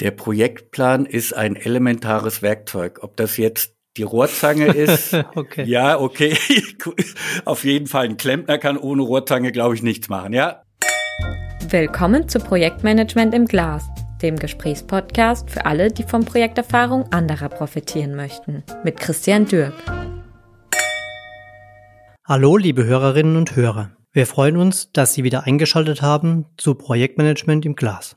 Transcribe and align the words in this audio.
Der 0.00 0.12
Projektplan 0.12 1.04
ist 1.04 1.36
ein 1.36 1.56
elementares 1.56 2.40
Werkzeug. 2.40 3.00
Ob 3.02 3.18
das 3.18 3.36
jetzt 3.36 3.74
die 3.98 4.02
Rohrzange 4.02 4.68
ist, 4.68 5.12
okay. 5.34 5.64
ja, 5.64 6.00
okay. 6.00 6.34
Auf 7.44 7.64
jeden 7.64 7.86
Fall 7.86 8.06
ein 8.06 8.16
Klempner 8.16 8.56
kann 8.56 8.78
ohne 8.78 9.02
Rohrzange, 9.02 9.52
glaube 9.52 9.74
ich, 9.74 9.82
nichts 9.82 10.08
machen, 10.08 10.32
ja? 10.32 10.62
Willkommen 11.68 12.30
zu 12.30 12.38
Projektmanagement 12.38 13.34
im 13.34 13.44
Glas, 13.44 13.84
dem 14.22 14.36
Gesprächspodcast 14.36 15.50
für 15.50 15.66
alle, 15.66 15.90
die 15.90 16.04
von 16.04 16.24
Projekterfahrung 16.24 17.12
anderer 17.12 17.50
profitieren 17.50 18.16
möchten. 18.16 18.64
Mit 18.82 18.98
Christian 18.98 19.44
Dürk. 19.44 19.74
Hallo, 22.26 22.56
liebe 22.56 22.86
Hörerinnen 22.86 23.36
und 23.36 23.54
Hörer. 23.54 23.90
Wir 24.12 24.26
freuen 24.26 24.56
uns, 24.56 24.92
dass 24.92 25.12
Sie 25.12 25.24
wieder 25.24 25.44
eingeschaltet 25.44 26.00
haben 26.00 26.46
zu 26.56 26.74
Projektmanagement 26.74 27.66
im 27.66 27.76
Glas. 27.76 28.16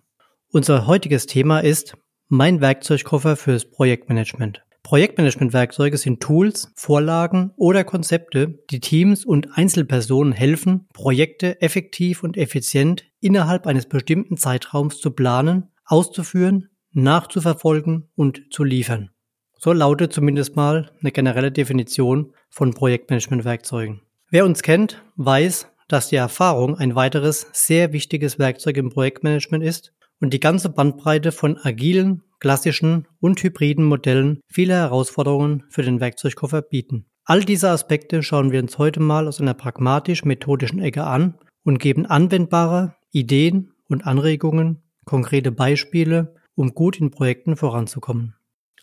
Unser 0.55 0.85
heutiges 0.85 1.25
Thema 1.25 1.61
ist 1.61 1.97
mein 2.27 2.61
Werkzeugkoffer 2.61 3.35
fürs 3.35 3.65
Projektmanagement. 3.65 4.63
Projektmanagement-Werkzeuge 4.83 5.97
sind 5.97 6.21
Tools, 6.21 6.71
Vorlagen 6.75 7.53
oder 7.55 7.83
Konzepte, 7.83 8.59
die 8.69 8.79
Teams 8.79 9.25
und 9.25 9.57
Einzelpersonen 9.57 10.31
helfen, 10.31 10.87
Projekte 10.93 11.59
effektiv 11.59 12.21
und 12.21 12.37
effizient 12.37 13.03
innerhalb 13.19 13.65
eines 13.65 13.87
bestimmten 13.87 14.37
Zeitraums 14.37 14.99
zu 14.99 15.09
planen, 15.09 15.71
auszuführen, 15.85 16.69
nachzuverfolgen 16.91 18.11
und 18.13 18.43
zu 18.51 18.63
liefern. 18.63 19.09
So 19.57 19.73
lautet 19.73 20.13
zumindest 20.13 20.55
mal 20.55 20.91
eine 21.01 21.11
generelle 21.11 21.51
Definition 21.51 22.31
von 22.51 22.75
Projektmanagement-Werkzeugen. 22.75 24.01
Wer 24.29 24.45
uns 24.45 24.61
kennt, 24.61 25.01
weiß, 25.15 25.67
dass 25.87 26.09
die 26.09 26.15
Erfahrung 26.15 26.77
ein 26.77 26.93
weiteres 26.93 27.47
sehr 27.53 27.91
wichtiges 27.91 28.37
Werkzeug 28.37 28.77
im 28.77 28.91
Projektmanagement 28.91 29.63
ist 29.63 29.93
und 30.23 30.33
die 30.33 30.39
ganze 30.39 30.69
Bandbreite 30.69 31.33
von 31.33 31.57
agilen, 31.57 32.23
klassischen 32.39 33.09
und 33.19 33.43
hybriden 33.43 33.83
Modellen 33.83 34.39
viele 34.47 34.73
Herausforderungen 34.73 35.65
für 35.67 35.83
den 35.83 35.99
Werkzeugkoffer 35.99 36.61
bieten. 36.61 37.05
All 37.25 37.43
diese 37.43 37.69
Aspekte 37.69 38.23
schauen 38.23 38.53
wir 38.53 38.61
uns 38.61 38.77
heute 38.77 39.01
mal 39.01 39.27
aus 39.27 39.41
einer 39.41 39.53
pragmatisch-methodischen 39.53 40.79
Ecke 40.79 41.03
an 41.03 41.35
und 41.65 41.77
geben 41.77 42.05
anwendbare 42.05 42.95
Ideen 43.11 43.73
und 43.89 44.07
Anregungen, 44.07 44.81
konkrete 45.03 45.51
Beispiele, 45.51 46.35
um 46.55 46.73
gut 46.73 47.01
in 47.01 47.11
Projekten 47.11 47.57
voranzukommen. 47.57 48.33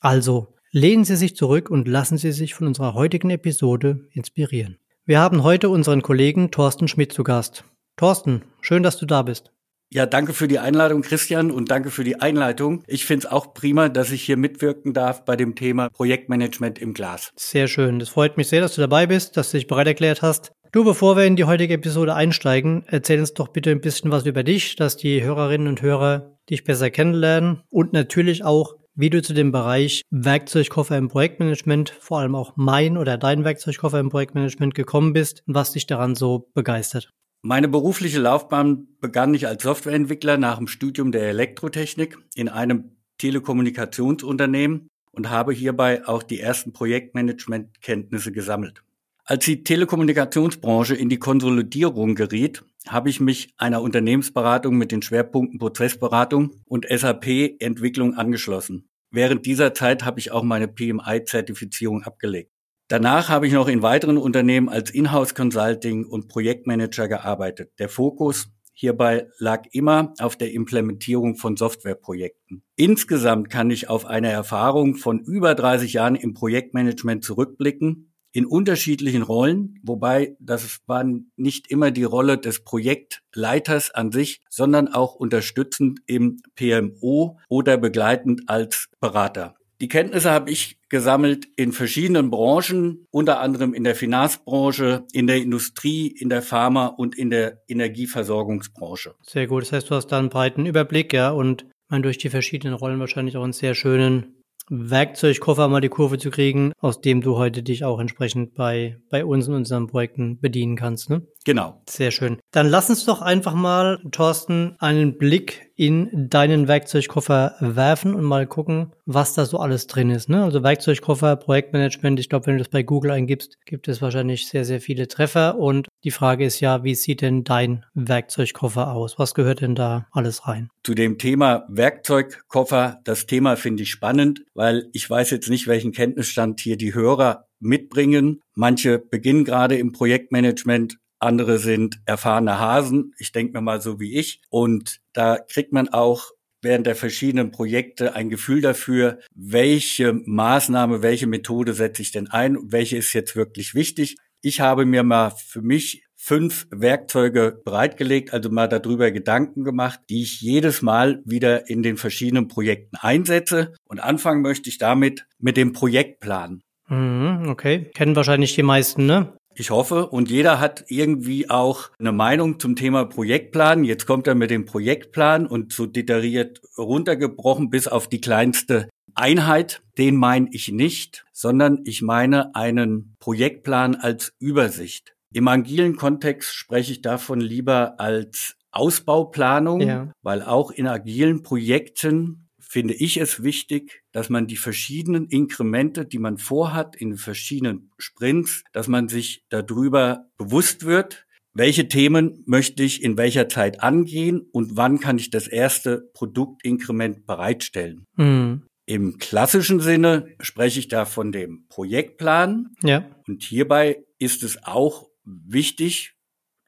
Also, 0.00 0.54
lehnen 0.72 1.04
Sie 1.04 1.16
sich 1.16 1.36
zurück 1.36 1.70
und 1.70 1.88
lassen 1.88 2.18
Sie 2.18 2.32
sich 2.32 2.52
von 2.52 2.66
unserer 2.66 2.92
heutigen 2.92 3.30
Episode 3.30 4.06
inspirieren. 4.12 4.76
Wir 5.06 5.20
haben 5.20 5.42
heute 5.42 5.70
unseren 5.70 6.02
Kollegen 6.02 6.50
Thorsten 6.50 6.86
Schmidt 6.86 7.14
zu 7.14 7.24
Gast. 7.24 7.64
Thorsten, 7.96 8.42
schön, 8.60 8.82
dass 8.82 8.98
du 8.98 9.06
da 9.06 9.22
bist. 9.22 9.52
Ja, 9.92 10.06
danke 10.06 10.34
für 10.34 10.46
die 10.46 10.60
Einladung, 10.60 11.02
Christian, 11.02 11.50
und 11.50 11.68
danke 11.72 11.90
für 11.90 12.04
die 12.04 12.20
Einleitung. 12.20 12.84
Ich 12.86 13.04
finde 13.04 13.26
es 13.26 13.32
auch 13.32 13.54
prima, 13.54 13.88
dass 13.88 14.12
ich 14.12 14.22
hier 14.22 14.36
mitwirken 14.36 14.92
darf 14.92 15.24
bei 15.24 15.34
dem 15.34 15.56
Thema 15.56 15.88
Projektmanagement 15.90 16.78
im 16.78 16.94
Glas. 16.94 17.32
Sehr 17.34 17.66
schön. 17.66 17.98
Das 17.98 18.08
freut 18.08 18.36
mich 18.36 18.46
sehr, 18.46 18.60
dass 18.60 18.76
du 18.76 18.82
dabei 18.82 19.06
bist, 19.06 19.36
dass 19.36 19.50
du 19.50 19.56
dich 19.56 19.66
bereit 19.66 19.88
erklärt 19.88 20.22
hast. 20.22 20.52
Du, 20.70 20.84
bevor 20.84 21.16
wir 21.16 21.24
in 21.24 21.34
die 21.34 21.42
heutige 21.42 21.74
Episode 21.74 22.14
einsteigen, 22.14 22.84
erzähl 22.86 23.18
uns 23.18 23.34
doch 23.34 23.48
bitte 23.48 23.72
ein 23.72 23.80
bisschen 23.80 24.12
was 24.12 24.24
über 24.26 24.44
dich, 24.44 24.76
dass 24.76 24.96
die 24.96 25.24
Hörerinnen 25.24 25.66
und 25.66 25.82
Hörer 25.82 26.36
dich 26.48 26.62
besser 26.62 26.90
kennenlernen 26.90 27.62
und 27.68 27.92
natürlich 27.92 28.44
auch, 28.44 28.76
wie 28.94 29.10
du 29.10 29.22
zu 29.22 29.34
dem 29.34 29.50
Bereich 29.50 30.02
Werkzeugkoffer 30.10 30.96
im 30.96 31.08
Projektmanagement, 31.08 31.90
vor 31.98 32.20
allem 32.20 32.36
auch 32.36 32.52
mein 32.54 32.96
oder 32.96 33.18
dein 33.18 33.44
Werkzeugkoffer 33.44 33.98
im 33.98 34.10
Projektmanagement 34.10 34.76
gekommen 34.76 35.12
bist 35.12 35.42
und 35.48 35.56
was 35.56 35.72
dich 35.72 35.88
daran 35.88 36.14
so 36.14 36.48
begeistert. 36.54 37.10
Meine 37.42 37.68
berufliche 37.68 38.20
Laufbahn 38.20 38.88
begann 39.00 39.32
ich 39.32 39.46
als 39.46 39.62
Softwareentwickler 39.62 40.36
nach 40.36 40.58
dem 40.58 40.66
Studium 40.66 41.10
der 41.10 41.22
Elektrotechnik 41.30 42.18
in 42.34 42.50
einem 42.50 42.96
Telekommunikationsunternehmen 43.16 44.88
und 45.12 45.30
habe 45.30 45.54
hierbei 45.54 46.06
auch 46.06 46.22
die 46.22 46.38
ersten 46.38 46.74
Projektmanagementkenntnisse 46.74 48.32
gesammelt. 48.32 48.82
Als 49.24 49.46
die 49.46 49.64
Telekommunikationsbranche 49.64 50.94
in 50.94 51.08
die 51.08 51.18
Konsolidierung 51.18 52.14
geriet, 52.14 52.62
habe 52.86 53.08
ich 53.08 53.20
mich 53.20 53.54
einer 53.56 53.80
Unternehmensberatung 53.80 54.76
mit 54.76 54.92
den 54.92 55.00
Schwerpunkten 55.00 55.58
Prozessberatung 55.58 56.56
und 56.66 56.86
SAP-Entwicklung 56.90 58.16
angeschlossen. 58.16 58.88
Während 59.10 59.46
dieser 59.46 59.72
Zeit 59.72 60.04
habe 60.04 60.20
ich 60.20 60.30
auch 60.30 60.42
meine 60.42 60.68
PMI-Zertifizierung 60.68 62.02
abgelegt. 62.02 62.52
Danach 62.90 63.28
habe 63.28 63.46
ich 63.46 63.52
noch 63.52 63.68
in 63.68 63.82
weiteren 63.82 64.18
Unternehmen 64.18 64.68
als 64.68 64.90
Inhouse 64.90 65.36
Consulting 65.36 66.04
und 66.04 66.26
Projektmanager 66.26 67.06
gearbeitet. 67.06 67.70
Der 67.78 67.88
Fokus 67.88 68.48
hierbei 68.72 69.28
lag 69.38 69.62
immer 69.70 70.12
auf 70.18 70.34
der 70.34 70.52
Implementierung 70.52 71.36
von 71.36 71.56
Softwareprojekten. 71.56 72.64
Insgesamt 72.74 73.48
kann 73.48 73.70
ich 73.70 73.88
auf 73.88 74.06
eine 74.06 74.32
Erfahrung 74.32 74.96
von 74.96 75.20
über 75.20 75.54
30 75.54 75.92
Jahren 75.92 76.16
im 76.16 76.34
Projektmanagement 76.34 77.22
zurückblicken, 77.22 78.12
in 78.32 78.44
unterschiedlichen 78.44 79.22
Rollen, 79.22 79.78
wobei 79.84 80.36
das 80.40 80.80
war 80.86 81.04
nicht 81.36 81.70
immer 81.70 81.92
die 81.92 82.02
Rolle 82.02 82.38
des 82.38 82.64
Projektleiters 82.64 83.92
an 83.92 84.10
sich, 84.10 84.40
sondern 84.48 84.88
auch 84.88 85.14
unterstützend 85.14 86.00
im 86.06 86.38
PMO 86.56 87.38
oder 87.48 87.76
begleitend 87.76 88.48
als 88.48 88.88
Berater. 88.98 89.54
Die 89.80 89.88
Kenntnisse 89.88 90.30
habe 90.30 90.50
ich 90.50 90.78
gesammelt 90.90 91.46
in 91.56 91.72
verschiedenen 91.72 92.30
Branchen, 92.30 93.06
unter 93.10 93.40
anderem 93.40 93.72
in 93.72 93.82
der 93.82 93.94
Finanzbranche, 93.94 95.06
in 95.12 95.26
der 95.26 95.38
Industrie, 95.38 96.08
in 96.08 96.28
der 96.28 96.42
Pharma 96.42 96.86
und 96.86 97.16
in 97.16 97.30
der 97.30 97.62
Energieversorgungsbranche. 97.66 99.14
Sehr 99.22 99.46
gut. 99.46 99.62
Das 99.62 99.72
heißt, 99.72 99.90
du 99.90 99.94
hast 99.94 100.08
da 100.08 100.18
einen 100.18 100.28
breiten 100.28 100.66
Überblick, 100.66 101.14
ja, 101.14 101.30
und 101.30 101.64
man 101.88 102.02
durch 102.02 102.18
die 102.18 102.28
verschiedenen 102.28 102.74
Rollen 102.74 103.00
wahrscheinlich 103.00 103.38
auch 103.38 103.42
einen 103.42 103.54
sehr 103.54 103.74
schönen 103.74 104.40
Werkzeugkoffer 104.68 105.68
mal 105.68 105.80
die 105.80 105.88
Kurve 105.88 106.18
zu 106.18 106.30
kriegen, 106.30 106.72
aus 106.78 107.00
dem 107.00 107.22
du 107.22 107.36
heute 107.36 107.62
dich 107.62 107.84
auch 107.84 107.98
entsprechend 107.98 108.54
bei, 108.54 108.98
bei 109.10 109.24
uns 109.24 109.48
in 109.48 109.54
unseren 109.54 109.88
Projekten 109.88 110.38
bedienen 110.38 110.76
kannst. 110.76 111.10
Ne? 111.10 111.26
Genau. 111.44 111.82
Sehr 111.88 112.10
schön. 112.10 112.38
Dann 112.52 112.68
lass 112.68 112.90
uns 112.90 113.06
doch 113.06 113.22
einfach 113.22 113.54
mal, 113.54 113.98
Thorsten, 114.10 114.76
einen 114.78 115.16
Blick 115.16 115.70
in 115.74 116.28
deinen 116.28 116.68
Werkzeugkoffer 116.68 117.54
werfen 117.60 118.14
und 118.14 118.24
mal 118.24 118.46
gucken, 118.46 118.92
was 119.06 119.32
da 119.32 119.46
so 119.46 119.58
alles 119.58 119.86
drin 119.86 120.10
ist. 120.10 120.28
Ne? 120.28 120.44
Also 120.44 120.62
Werkzeugkoffer, 120.62 121.36
Projektmanagement, 121.36 122.20
ich 122.20 122.28
glaube, 122.28 122.46
wenn 122.46 122.58
du 122.58 122.64
das 122.64 122.68
bei 122.68 122.82
Google 122.82 123.12
eingibst, 123.12 123.56
gibt 123.64 123.88
es 123.88 124.02
wahrscheinlich 124.02 124.46
sehr, 124.46 124.66
sehr 124.66 124.82
viele 124.82 125.08
Treffer. 125.08 125.58
Und 125.58 125.88
die 126.04 126.10
Frage 126.10 126.44
ist 126.44 126.60
ja, 126.60 126.84
wie 126.84 126.94
sieht 126.94 127.22
denn 127.22 127.44
dein 127.44 127.86
Werkzeugkoffer 127.94 128.92
aus? 128.92 129.18
Was 129.18 129.32
gehört 129.32 129.62
denn 129.62 129.74
da 129.74 130.06
alles 130.12 130.46
rein? 130.46 130.68
Zu 130.84 130.94
dem 130.94 131.16
Thema 131.16 131.64
Werkzeugkoffer, 131.68 133.00
das 133.04 133.24
Thema 133.24 133.56
finde 133.56 133.84
ich 133.84 133.90
spannend, 133.90 134.44
weil 134.52 134.90
ich 134.92 135.08
weiß 135.08 135.30
jetzt 135.30 135.48
nicht, 135.48 135.66
welchen 135.66 135.92
Kenntnisstand 135.92 136.60
hier 136.60 136.76
die 136.76 136.92
Hörer 136.92 137.46
mitbringen. 137.60 138.40
Manche 138.54 138.98
beginnen 138.98 139.44
gerade 139.44 139.76
im 139.76 139.92
Projektmanagement, 139.92 140.98
andere 141.20 141.58
sind 141.58 142.00
erfahrene 142.06 142.58
Hasen, 142.58 143.14
ich 143.18 143.32
denke 143.32 143.52
mir 143.52 143.60
mal 143.60 143.80
so 143.80 144.00
wie 144.00 144.18
ich. 144.18 144.40
Und 144.48 145.00
da 145.12 145.38
kriegt 145.38 145.72
man 145.72 145.88
auch 145.88 146.32
während 146.62 146.86
der 146.86 146.96
verschiedenen 146.96 147.50
Projekte 147.50 148.14
ein 148.14 148.30
Gefühl 148.30 148.60
dafür, 148.60 149.18
welche 149.34 150.12
Maßnahme, 150.12 151.02
welche 151.02 151.26
Methode 151.26 151.74
setze 151.74 152.02
ich 152.02 152.12
denn 152.12 152.28
ein, 152.28 152.58
welche 152.62 152.96
ist 152.96 153.12
jetzt 153.12 153.36
wirklich 153.36 153.74
wichtig. 153.74 154.16
Ich 154.42 154.60
habe 154.60 154.86
mir 154.86 155.02
mal 155.02 155.30
für 155.30 155.62
mich 155.62 156.04
fünf 156.16 156.66
Werkzeuge 156.70 157.60
bereitgelegt, 157.64 158.32
also 158.32 158.50
mal 158.50 158.68
darüber 158.68 159.10
Gedanken 159.10 159.64
gemacht, 159.64 160.00
die 160.10 160.22
ich 160.22 160.40
jedes 160.40 160.82
Mal 160.82 161.22
wieder 161.24 161.68
in 161.68 161.82
den 161.82 161.96
verschiedenen 161.96 162.48
Projekten 162.48 162.96
einsetze. 162.96 163.74
Und 163.84 164.00
anfangen 164.00 164.42
möchte 164.42 164.68
ich 164.68 164.78
damit 164.78 165.26
mit 165.38 165.56
dem 165.56 165.72
Projektplan. 165.72 166.62
Mhm, 166.88 167.46
okay, 167.48 167.90
kennen 167.94 168.16
wahrscheinlich 168.16 168.54
die 168.54 168.62
meisten, 168.62 169.06
ne? 169.06 169.32
Ich 169.60 169.68
hoffe, 169.68 170.06
und 170.06 170.30
jeder 170.30 170.58
hat 170.58 170.86
irgendwie 170.88 171.50
auch 171.50 171.90
eine 171.98 172.12
Meinung 172.12 172.58
zum 172.58 172.76
Thema 172.76 173.04
Projektplan. 173.04 173.84
Jetzt 173.84 174.06
kommt 174.06 174.26
er 174.26 174.34
mit 174.34 174.50
dem 174.50 174.64
Projektplan 174.64 175.46
und 175.46 175.74
so 175.74 175.84
detailliert 175.84 176.62
runtergebrochen 176.78 177.68
bis 177.68 177.86
auf 177.86 178.08
die 178.08 178.22
kleinste 178.22 178.88
Einheit. 179.14 179.82
Den 179.98 180.16
meine 180.16 180.48
ich 180.50 180.72
nicht, 180.72 181.26
sondern 181.34 181.80
ich 181.84 182.00
meine 182.00 182.54
einen 182.54 183.16
Projektplan 183.20 183.96
als 183.96 184.32
Übersicht. 184.38 185.14
Im 185.34 185.46
agilen 185.46 185.96
Kontext 185.96 186.54
spreche 186.54 186.92
ich 186.92 187.02
davon 187.02 187.38
lieber 187.42 188.00
als 188.00 188.56
Ausbauplanung, 188.70 189.82
ja. 189.82 190.10
weil 190.22 190.40
auch 190.40 190.70
in 190.70 190.86
agilen 190.86 191.42
Projekten 191.42 192.48
finde 192.70 192.94
ich 192.94 193.16
es 193.16 193.42
wichtig, 193.42 194.04
dass 194.12 194.30
man 194.30 194.46
die 194.46 194.56
verschiedenen 194.56 195.26
Inkremente, 195.26 196.06
die 196.06 196.20
man 196.20 196.38
vorhat 196.38 196.94
in 196.94 197.16
verschiedenen 197.16 197.90
Sprints, 197.98 198.62
dass 198.72 198.86
man 198.86 199.08
sich 199.08 199.42
darüber 199.48 200.30
bewusst 200.38 200.84
wird, 200.84 201.26
welche 201.52 201.88
Themen 201.88 202.44
möchte 202.46 202.84
ich 202.84 203.02
in 203.02 203.18
welcher 203.18 203.48
Zeit 203.48 203.82
angehen 203.82 204.46
und 204.52 204.76
wann 204.76 205.00
kann 205.00 205.18
ich 205.18 205.30
das 205.30 205.48
erste 205.48 206.10
Produktinkrement 206.14 207.26
bereitstellen. 207.26 208.04
Mhm. 208.14 208.62
Im 208.86 209.18
klassischen 209.18 209.80
Sinne 209.80 210.28
spreche 210.40 210.78
ich 210.78 210.86
da 210.86 211.06
von 211.06 211.32
dem 211.32 211.66
Projektplan. 211.68 212.68
Ja. 212.84 213.04
Und 213.26 213.42
hierbei 213.42 214.04
ist 214.20 214.44
es 214.44 214.62
auch 214.62 215.08
wichtig, 215.24 216.14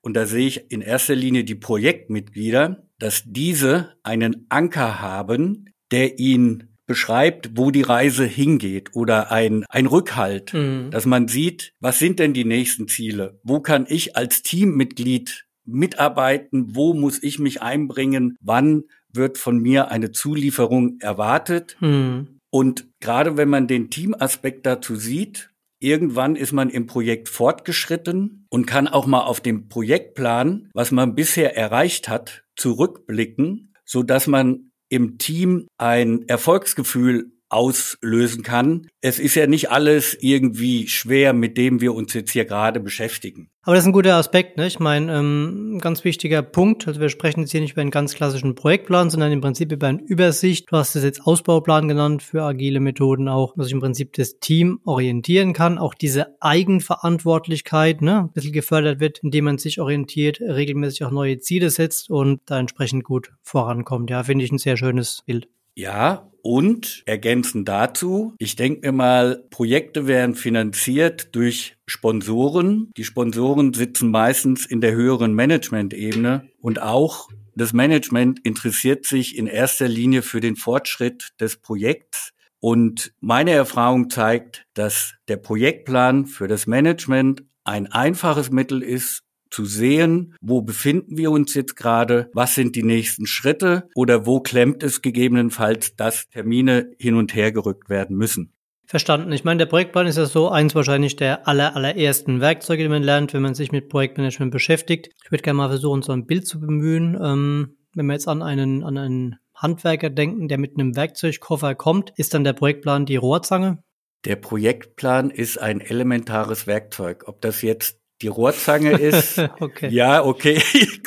und 0.04 0.14
da 0.14 0.26
sehe 0.26 0.48
ich 0.48 0.72
in 0.72 0.80
erster 0.80 1.14
Linie 1.14 1.44
die 1.44 1.54
Projektmitglieder, 1.54 2.88
dass 2.98 3.22
diese 3.24 3.94
einen 4.02 4.46
Anker 4.48 5.00
haben, 5.00 5.71
der 5.92 6.18
ihn 6.18 6.72
beschreibt, 6.86 7.56
wo 7.56 7.70
die 7.70 7.82
Reise 7.82 8.24
hingeht 8.24 8.90
oder 8.94 9.30
ein, 9.30 9.64
ein 9.68 9.86
Rückhalt, 9.86 10.52
mhm. 10.52 10.90
dass 10.90 11.06
man 11.06 11.28
sieht, 11.28 11.72
was 11.80 11.98
sind 11.98 12.18
denn 12.18 12.34
die 12.34 12.44
nächsten 12.44 12.88
Ziele? 12.88 13.40
Wo 13.44 13.60
kann 13.60 13.86
ich 13.88 14.16
als 14.16 14.42
Teammitglied 14.42 15.46
mitarbeiten? 15.64 16.74
Wo 16.74 16.92
muss 16.92 17.22
ich 17.22 17.38
mich 17.38 17.62
einbringen? 17.62 18.36
Wann 18.40 18.84
wird 19.12 19.38
von 19.38 19.58
mir 19.58 19.90
eine 19.90 20.10
Zulieferung 20.10 20.98
erwartet? 21.00 21.76
Mhm. 21.80 22.40
Und 22.50 22.88
gerade 23.00 23.36
wenn 23.36 23.48
man 23.48 23.68
den 23.68 23.88
Teamaspekt 23.88 24.66
dazu 24.66 24.96
sieht, 24.96 25.50
irgendwann 25.78 26.36
ist 26.36 26.52
man 26.52 26.68
im 26.68 26.86
Projekt 26.86 27.28
fortgeschritten 27.28 28.46
und 28.50 28.66
kann 28.66 28.88
auch 28.88 29.06
mal 29.06 29.22
auf 29.22 29.40
dem 29.40 29.68
Projektplan, 29.68 30.68
was 30.74 30.90
man 30.90 31.14
bisher 31.14 31.56
erreicht 31.56 32.08
hat, 32.08 32.44
zurückblicken, 32.56 33.72
so 33.84 34.02
dass 34.02 34.26
man 34.26 34.71
im 34.92 35.16
Team 35.16 35.68
ein 35.78 36.28
Erfolgsgefühl 36.28 37.32
auslösen 37.52 38.42
kann. 38.42 38.86
Es 39.00 39.18
ist 39.18 39.34
ja 39.34 39.46
nicht 39.46 39.70
alles 39.70 40.16
irgendwie 40.20 40.88
schwer, 40.88 41.32
mit 41.32 41.56
dem 41.58 41.80
wir 41.80 41.94
uns 41.94 42.14
jetzt 42.14 42.30
hier 42.30 42.44
gerade 42.44 42.80
beschäftigen. 42.80 43.50
Aber 43.64 43.76
das 43.76 43.84
ist 43.84 43.88
ein 43.88 43.92
guter 43.92 44.16
Aspekt, 44.16 44.56
ne? 44.56 44.66
Ich 44.66 44.80
meine, 44.80 45.16
ähm, 45.16 45.78
ganz 45.80 46.02
wichtiger 46.02 46.42
Punkt. 46.42 46.88
Also 46.88 47.00
wir 47.00 47.08
sprechen 47.08 47.40
jetzt 47.40 47.52
hier 47.52 47.60
nicht 47.60 47.72
über 47.72 47.82
einen 47.82 47.92
ganz 47.92 48.14
klassischen 48.14 48.56
Projektplan, 48.56 49.08
sondern 49.08 49.30
im 49.30 49.40
Prinzip 49.40 49.70
über 49.70 49.86
eine 49.86 50.02
Übersicht. 50.02 50.72
Du 50.72 50.76
hast 50.76 50.96
es 50.96 51.04
jetzt 51.04 51.24
Ausbauplan 51.24 51.86
genannt 51.86 52.24
für 52.24 52.42
agile 52.42 52.80
Methoden 52.80 53.28
auch, 53.28 53.54
dass 53.54 53.66
sich 53.66 53.74
im 53.74 53.80
Prinzip 53.80 54.14
das 54.14 54.40
Team 54.40 54.80
orientieren 54.84 55.52
kann. 55.52 55.78
Auch 55.78 55.94
diese 55.94 56.40
Eigenverantwortlichkeit, 56.40 58.02
ne, 58.02 58.22
ein 58.22 58.32
bisschen 58.32 58.52
gefördert 58.52 58.98
wird, 58.98 59.20
indem 59.20 59.44
man 59.44 59.58
sich 59.58 59.80
orientiert, 59.80 60.40
regelmäßig 60.40 61.04
auch 61.04 61.12
neue 61.12 61.38
Ziele 61.38 61.70
setzt 61.70 62.10
und 62.10 62.40
da 62.46 62.58
entsprechend 62.58 63.04
gut 63.04 63.30
vorankommt. 63.42 64.10
Ja, 64.10 64.24
finde 64.24 64.44
ich 64.44 64.50
ein 64.50 64.58
sehr 64.58 64.76
schönes 64.76 65.22
Bild. 65.24 65.46
Ja, 65.74 66.30
und 66.42 67.02
ergänzend 67.06 67.68
dazu, 67.68 68.34
ich 68.38 68.56
denke 68.56 68.88
mir 68.88 68.92
mal, 68.92 69.44
Projekte 69.50 70.06
werden 70.08 70.34
finanziert 70.34 71.34
durch 71.34 71.76
Sponsoren. 71.86 72.90
Die 72.96 73.04
Sponsoren 73.04 73.72
sitzen 73.72 74.10
meistens 74.10 74.66
in 74.66 74.80
der 74.80 74.92
höheren 74.92 75.34
Management-Ebene 75.34 76.48
und 76.60 76.82
auch 76.82 77.28
das 77.54 77.72
Management 77.72 78.40
interessiert 78.44 79.06
sich 79.06 79.36
in 79.36 79.46
erster 79.46 79.86
Linie 79.86 80.22
für 80.22 80.40
den 80.40 80.56
Fortschritt 80.56 81.30
des 81.38 81.56
Projekts. 81.56 82.32
Und 82.60 83.12
meine 83.20 83.50
Erfahrung 83.52 84.10
zeigt, 84.10 84.66
dass 84.74 85.14
der 85.28 85.36
Projektplan 85.36 86.26
für 86.26 86.48
das 86.48 86.66
Management 86.66 87.44
ein 87.64 87.86
einfaches 87.92 88.50
Mittel 88.50 88.82
ist, 88.82 89.22
zu 89.52 89.64
sehen, 89.64 90.34
wo 90.40 90.62
befinden 90.62 91.16
wir 91.16 91.30
uns 91.30 91.54
jetzt 91.54 91.76
gerade, 91.76 92.30
was 92.32 92.54
sind 92.54 92.74
die 92.74 92.82
nächsten 92.82 93.26
Schritte 93.26 93.88
oder 93.94 94.26
wo 94.26 94.40
klemmt 94.40 94.82
es 94.82 95.02
gegebenenfalls, 95.02 95.94
dass 95.96 96.28
Termine 96.28 96.90
hin 96.98 97.14
und 97.14 97.34
her 97.34 97.52
gerückt 97.52 97.88
werden 97.88 98.16
müssen. 98.16 98.52
Verstanden. 98.86 99.32
Ich 99.32 99.44
meine, 99.44 99.58
der 99.58 99.66
Projektplan 99.66 100.06
ist 100.06 100.18
ja 100.18 100.26
so 100.26 100.50
eins 100.50 100.74
wahrscheinlich 100.74 101.16
der 101.16 101.48
aller, 101.48 101.76
allerersten 101.76 102.40
Werkzeuge, 102.40 102.82
die 102.82 102.88
man 102.88 103.02
lernt, 103.02 103.32
wenn 103.32 103.40
man 103.40 103.54
sich 103.54 103.72
mit 103.72 103.88
Projektmanagement 103.88 104.52
beschäftigt. 104.52 105.08
Ich 105.24 105.30
würde 105.30 105.42
gerne 105.42 105.56
mal 105.56 105.68
versuchen, 105.68 106.02
so 106.02 106.12
ein 106.12 106.26
Bild 106.26 106.46
zu 106.46 106.60
bemühen. 106.60 107.18
Ähm, 107.22 107.76
wenn 107.94 108.06
wir 108.06 108.12
jetzt 108.14 108.28
an 108.28 108.42
einen, 108.42 108.82
an 108.84 108.98
einen 108.98 109.36
Handwerker 109.54 110.10
denken, 110.10 110.48
der 110.48 110.58
mit 110.58 110.78
einem 110.78 110.96
Werkzeugkoffer 110.96 111.74
kommt, 111.74 112.12
ist 112.16 112.34
dann 112.34 112.44
der 112.44 112.52
Projektplan 112.52 113.06
die 113.06 113.16
Rohrzange? 113.16 113.82
Der 114.24 114.36
Projektplan 114.36 115.30
ist 115.30 115.58
ein 115.58 115.80
elementares 115.80 116.66
Werkzeug. 116.66 117.24
Ob 117.26 117.40
das 117.40 117.62
jetzt 117.62 118.01
die 118.22 118.28
Rohrzange 118.28 118.92
ist. 118.92 119.38
okay. 119.60 119.88
Ja, 119.90 120.24
okay. 120.24 120.62